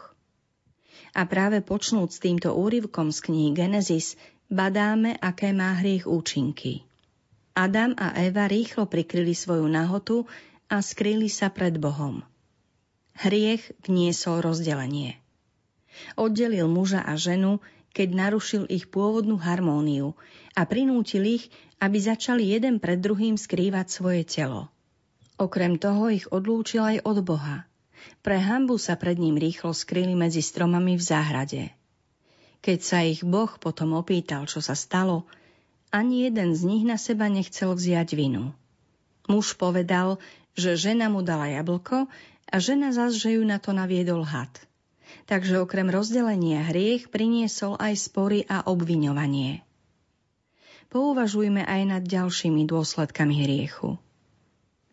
A 1.16 1.24
práve 1.24 1.64
počnúť 1.64 2.08
s 2.12 2.18
týmto 2.20 2.52
úryvkom 2.52 3.08
z 3.08 3.18
knihy 3.24 3.50
Genesis 3.56 4.18
badáme, 4.52 5.16
aké 5.16 5.56
má 5.56 5.78
hriech 5.80 6.04
účinky. 6.04 6.84
Adam 7.56 7.96
a 7.98 8.14
Eva 8.14 8.46
rýchlo 8.46 8.86
prikryli 8.86 9.34
svoju 9.34 9.66
nahotu 9.66 10.28
a 10.68 10.78
skrýli 10.78 11.26
sa 11.32 11.48
pred 11.50 11.74
Bohom. 11.80 12.22
Hriech 13.18 13.74
vniesol 13.88 14.44
rozdelenie. 14.44 15.18
Oddelil 16.14 16.70
muža 16.70 17.02
a 17.02 17.18
ženu, 17.18 17.58
keď 17.90 18.08
narušil 18.14 18.70
ich 18.70 18.86
pôvodnú 18.86 19.40
harmóniu 19.40 20.14
a 20.54 20.62
prinútil 20.68 21.26
ich, 21.26 21.50
aby 21.78 21.98
začali 21.98 22.54
jeden 22.54 22.82
pred 22.82 22.98
druhým 22.98 23.38
skrývať 23.38 23.86
svoje 23.90 24.22
telo. 24.26 24.70
Okrem 25.38 25.78
toho 25.78 26.10
ich 26.10 26.26
odlúčil 26.30 26.82
aj 26.82 26.98
od 27.06 27.18
Boha. 27.22 27.66
Pre 28.22 28.38
hambu 28.38 28.78
sa 28.78 28.98
pred 28.98 29.14
ním 29.14 29.38
rýchlo 29.38 29.70
skryli 29.70 30.18
medzi 30.18 30.42
stromami 30.42 30.98
v 30.98 31.02
záhrade. 31.02 31.62
Keď 32.58 32.78
sa 32.82 33.06
ich 33.06 33.22
Boh 33.22 33.50
potom 33.62 33.94
opýtal, 33.94 34.50
čo 34.50 34.58
sa 34.58 34.74
stalo, 34.74 35.30
ani 35.94 36.26
jeden 36.26 36.58
z 36.58 36.66
nich 36.66 36.84
na 36.84 36.98
seba 36.98 37.30
nechcel 37.30 37.70
vziať 37.70 38.18
vinu. 38.18 38.50
Muž 39.30 39.54
povedal, 39.54 40.18
že 40.58 40.74
žena 40.74 41.06
mu 41.06 41.22
dala 41.22 41.46
jablko 41.46 42.10
a 42.50 42.54
žena 42.58 42.90
zas, 42.90 43.14
že 43.14 43.38
ju 43.38 43.42
na 43.46 43.62
to 43.62 43.70
naviedol 43.70 44.26
had. 44.26 44.50
Takže 45.30 45.62
okrem 45.62 45.86
rozdelenia 45.92 46.66
hriech 46.66 47.12
priniesol 47.12 47.78
aj 47.78 47.94
spory 47.94 48.42
a 48.48 48.66
obviňovanie. 48.66 49.67
Pouvažujme 50.88 51.68
aj 51.68 51.82
nad 51.84 52.02
ďalšími 52.04 52.64
dôsledkami 52.64 53.44
hriechu. 53.44 54.00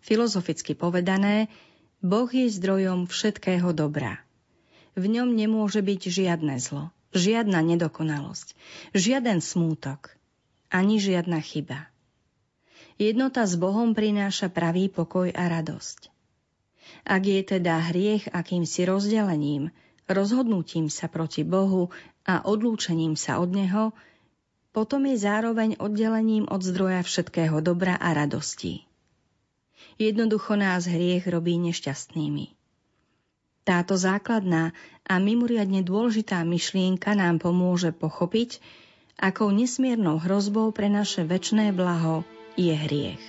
Filozoficky 0.03 0.75
povedané, 0.75 1.47
Boh 2.03 2.27
je 2.27 2.51
zdrojom 2.51 3.07
všetkého 3.07 3.71
dobra. 3.71 4.19
V 4.99 5.07
ňom 5.07 5.31
nemôže 5.31 5.79
byť 5.79 6.01
žiadne 6.11 6.59
zlo, 6.59 6.91
žiadna 7.15 7.63
nedokonalosť, 7.63 8.53
žiaden 8.91 9.39
smútok, 9.39 10.11
ani 10.67 10.99
žiadna 10.99 11.39
chyba. 11.39 11.87
Jednota 12.99 13.47
s 13.47 13.55
Bohom 13.55 13.95
prináša 13.95 14.51
pravý 14.51 14.91
pokoj 14.91 15.31
a 15.31 15.43
radosť. 15.47 16.11
Ak 17.07 17.23
je 17.23 17.39
teda 17.39 17.91
hriech 17.91 18.31
akýmsi 18.35 18.83
rozdelením, 18.87 19.71
rozhodnutím 20.11 20.91
sa 20.91 21.07
proti 21.07 21.47
Bohu 21.47 21.91
a 22.27 22.43
odlúčením 22.43 23.15
sa 23.19 23.39
od 23.39 23.51
Neho, 23.51 23.95
potom 24.75 25.07
je 25.07 25.15
zároveň 25.15 25.79
oddelením 25.79 26.51
od 26.51 26.59
zdroja 26.59 26.99
všetkého 26.99 27.63
dobra 27.63 27.95
a 27.95 28.11
radosti. 28.11 28.83
Jednoducho 29.95 30.59
nás 30.59 30.83
hriech 30.83 31.23
robí 31.31 31.55
nešťastnými. 31.55 32.51
Táto 33.63 33.95
základná 33.95 34.75
a 35.07 35.15
mimoriadne 35.15 35.79
dôležitá 35.79 36.43
myšlienka 36.43 37.15
nám 37.15 37.39
pomôže 37.39 37.95
pochopiť, 37.95 38.59
akou 39.15 39.47
nesmiernou 39.55 40.19
hrozbou 40.19 40.75
pre 40.75 40.91
naše 40.91 41.23
väčné 41.23 41.71
blaho 41.71 42.27
je 42.59 42.75
hriech. 42.75 43.23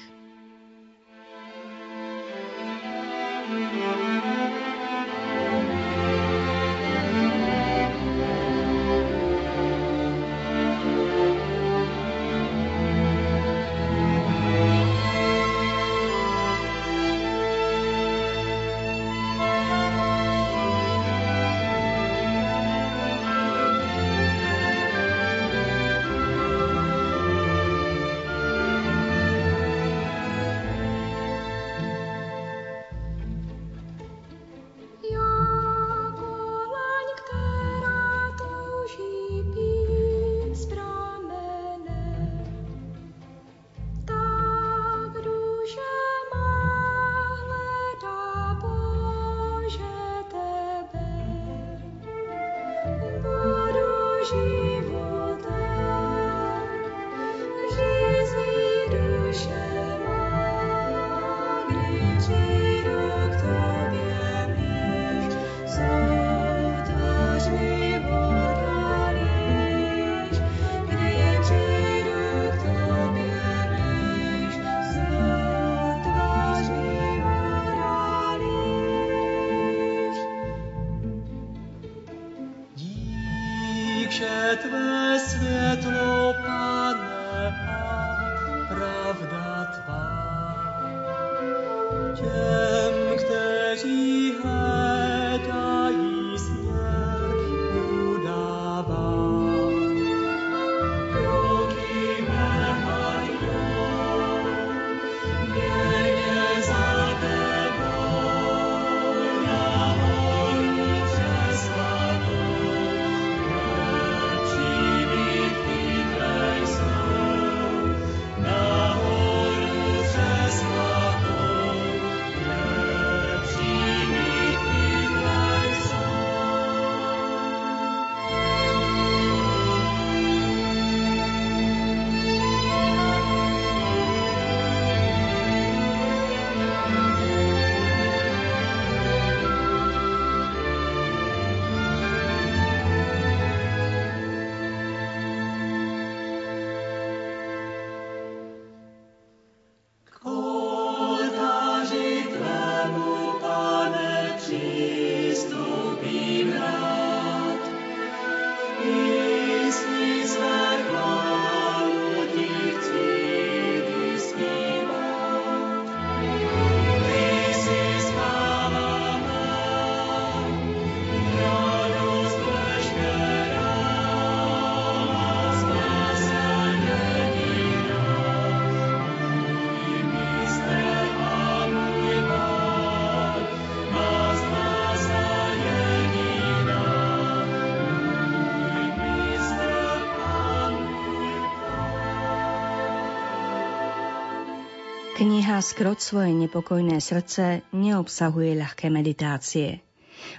Kniha 195.47 195.63
Skrot 195.63 196.03
svoje 196.03 196.35
nepokojné 196.35 196.99
srdce 196.99 197.63
neobsahuje 197.71 198.59
ľahké 198.59 198.91
meditácie. 198.91 199.79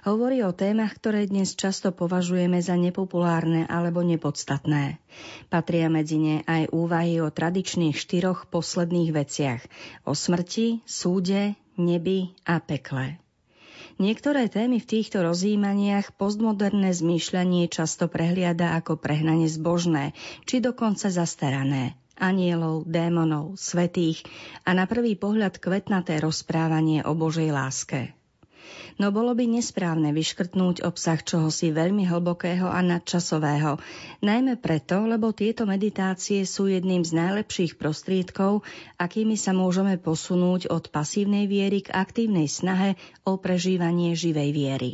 Hovorí 0.03 0.43
o 0.43 0.51
témach, 0.51 0.99
ktoré 0.99 1.23
dnes 1.31 1.55
často 1.55 1.95
považujeme 1.95 2.59
za 2.59 2.75
nepopulárne 2.75 3.63
alebo 3.71 4.03
nepodstatné. 4.03 4.99
Patria 5.47 5.87
medzi 5.87 6.19
ne 6.19 6.35
aj 6.43 6.75
úvahy 6.75 7.23
o 7.23 7.31
tradičných 7.31 7.95
štyroch 7.95 8.51
posledných 8.51 9.15
veciach. 9.15 9.63
O 10.03 10.11
smrti, 10.11 10.83
súde, 10.83 11.55
nebi 11.79 12.35
a 12.43 12.59
pekle. 12.59 13.15
Niektoré 14.03 14.51
témy 14.51 14.83
v 14.83 14.91
týchto 14.91 15.23
rozjímaniach 15.23 16.19
postmoderné 16.19 16.91
zmýšľanie 16.91 17.71
často 17.71 18.11
prehliada 18.11 18.75
ako 18.75 18.99
prehnane 18.99 19.47
zbožné, 19.47 20.11
či 20.43 20.59
dokonca 20.59 21.07
zastarané 21.07 21.95
anielov, 22.17 22.89
démonov, 22.89 23.55
svetých 23.55 24.25
a 24.65 24.73
na 24.73 24.89
prvý 24.89 25.15
pohľad 25.15 25.61
kvetnaté 25.61 26.19
rozprávanie 26.19 27.05
o 27.05 27.13
Božej 27.13 27.53
láske. 27.53 28.17
No 28.97 29.13
bolo 29.13 29.37
by 29.37 29.45
nesprávne 29.45 30.09
vyškrtnúť 30.09 30.81
obsah 30.81 31.21
čohosi 31.21 31.69
veľmi 31.69 32.09
hlbokého 32.09 32.65
a 32.65 32.81
nadčasového, 32.81 33.77
najmä 34.25 34.57
preto, 34.57 35.05
lebo 35.05 35.29
tieto 35.37 35.69
meditácie 35.69 36.43
sú 36.49 36.65
jedným 36.65 37.05
z 37.05 37.13
najlepších 37.13 37.77
prostriedkov, 37.77 38.65
akými 38.97 39.37
sa 39.37 39.53
môžeme 39.53 40.01
posunúť 40.01 40.73
od 40.73 40.89
pasívnej 40.89 41.45
viery 41.45 41.85
k 41.85 41.93
aktívnej 41.93 42.49
snahe 42.49 42.97
o 43.21 43.37
prežívanie 43.37 44.17
živej 44.17 44.49
viery. 44.49 44.91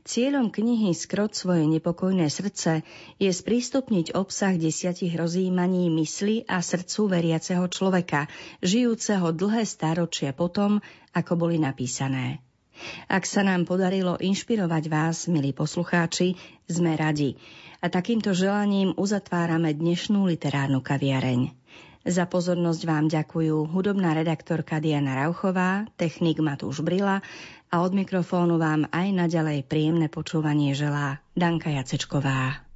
Cieľom 0.00 0.48
knihy 0.48 0.96
Skrot 0.96 1.36
svoje 1.36 1.68
nepokojné 1.68 2.32
srdce 2.32 2.80
je 3.20 3.28
sprístupniť 3.28 4.16
obsah 4.16 4.56
desiatich 4.56 5.12
rozjímaní 5.12 5.92
mysli 5.92 6.48
a 6.48 6.64
srdcu 6.64 7.12
veriaceho 7.12 7.68
človeka, 7.68 8.24
žijúceho 8.64 9.36
dlhé 9.36 9.68
stáročia 9.68 10.32
potom, 10.32 10.80
ako 11.12 11.32
boli 11.36 11.60
napísané. 11.60 12.40
Ak 13.12 13.28
sa 13.28 13.44
nám 13.44 13.68
podarilo 13.68 14.16
inšpirovať 14.16 14.84
vás, 14.88 15.28
milí 15.28 15.52
poslucháči, 15.52 16.32
sme 16.64 16.96
radi. 16.96 17.36
A 17.84 17.92
takýmto 17.92 18.32
želaním 18.32 18.96
uzatvárame 18.96 19.76
dnešnú 19.76 20.24
literárnu 20.24 20.80
kaviareň. 20.80 21.52
Za 22.00 22.24
pozornosť 22.24 22.82
vám 22.88 23.12
ďakujú 23.12 23.68
hudobná 23.76 24.16
redaktorka 24.16 24.80
Diana 24.80 25.20
Rauchová, 25.20 25.84
technik 26.00 26.40
Matúš 26.40 26.80
Brila 26.80 27.20
a 27.70 27.86
od 27.86 27.92
mikrofónu 27.94 28.58
vám 28.58 28.90
aj 28.90 29.08
naďalej 29.14 29.62
príjemné 29.66 30.10
počúvanie 30.10 30.74
želá 30.74 31.22
Danka 31.38 31.70
Jacečková. 31.70 32.69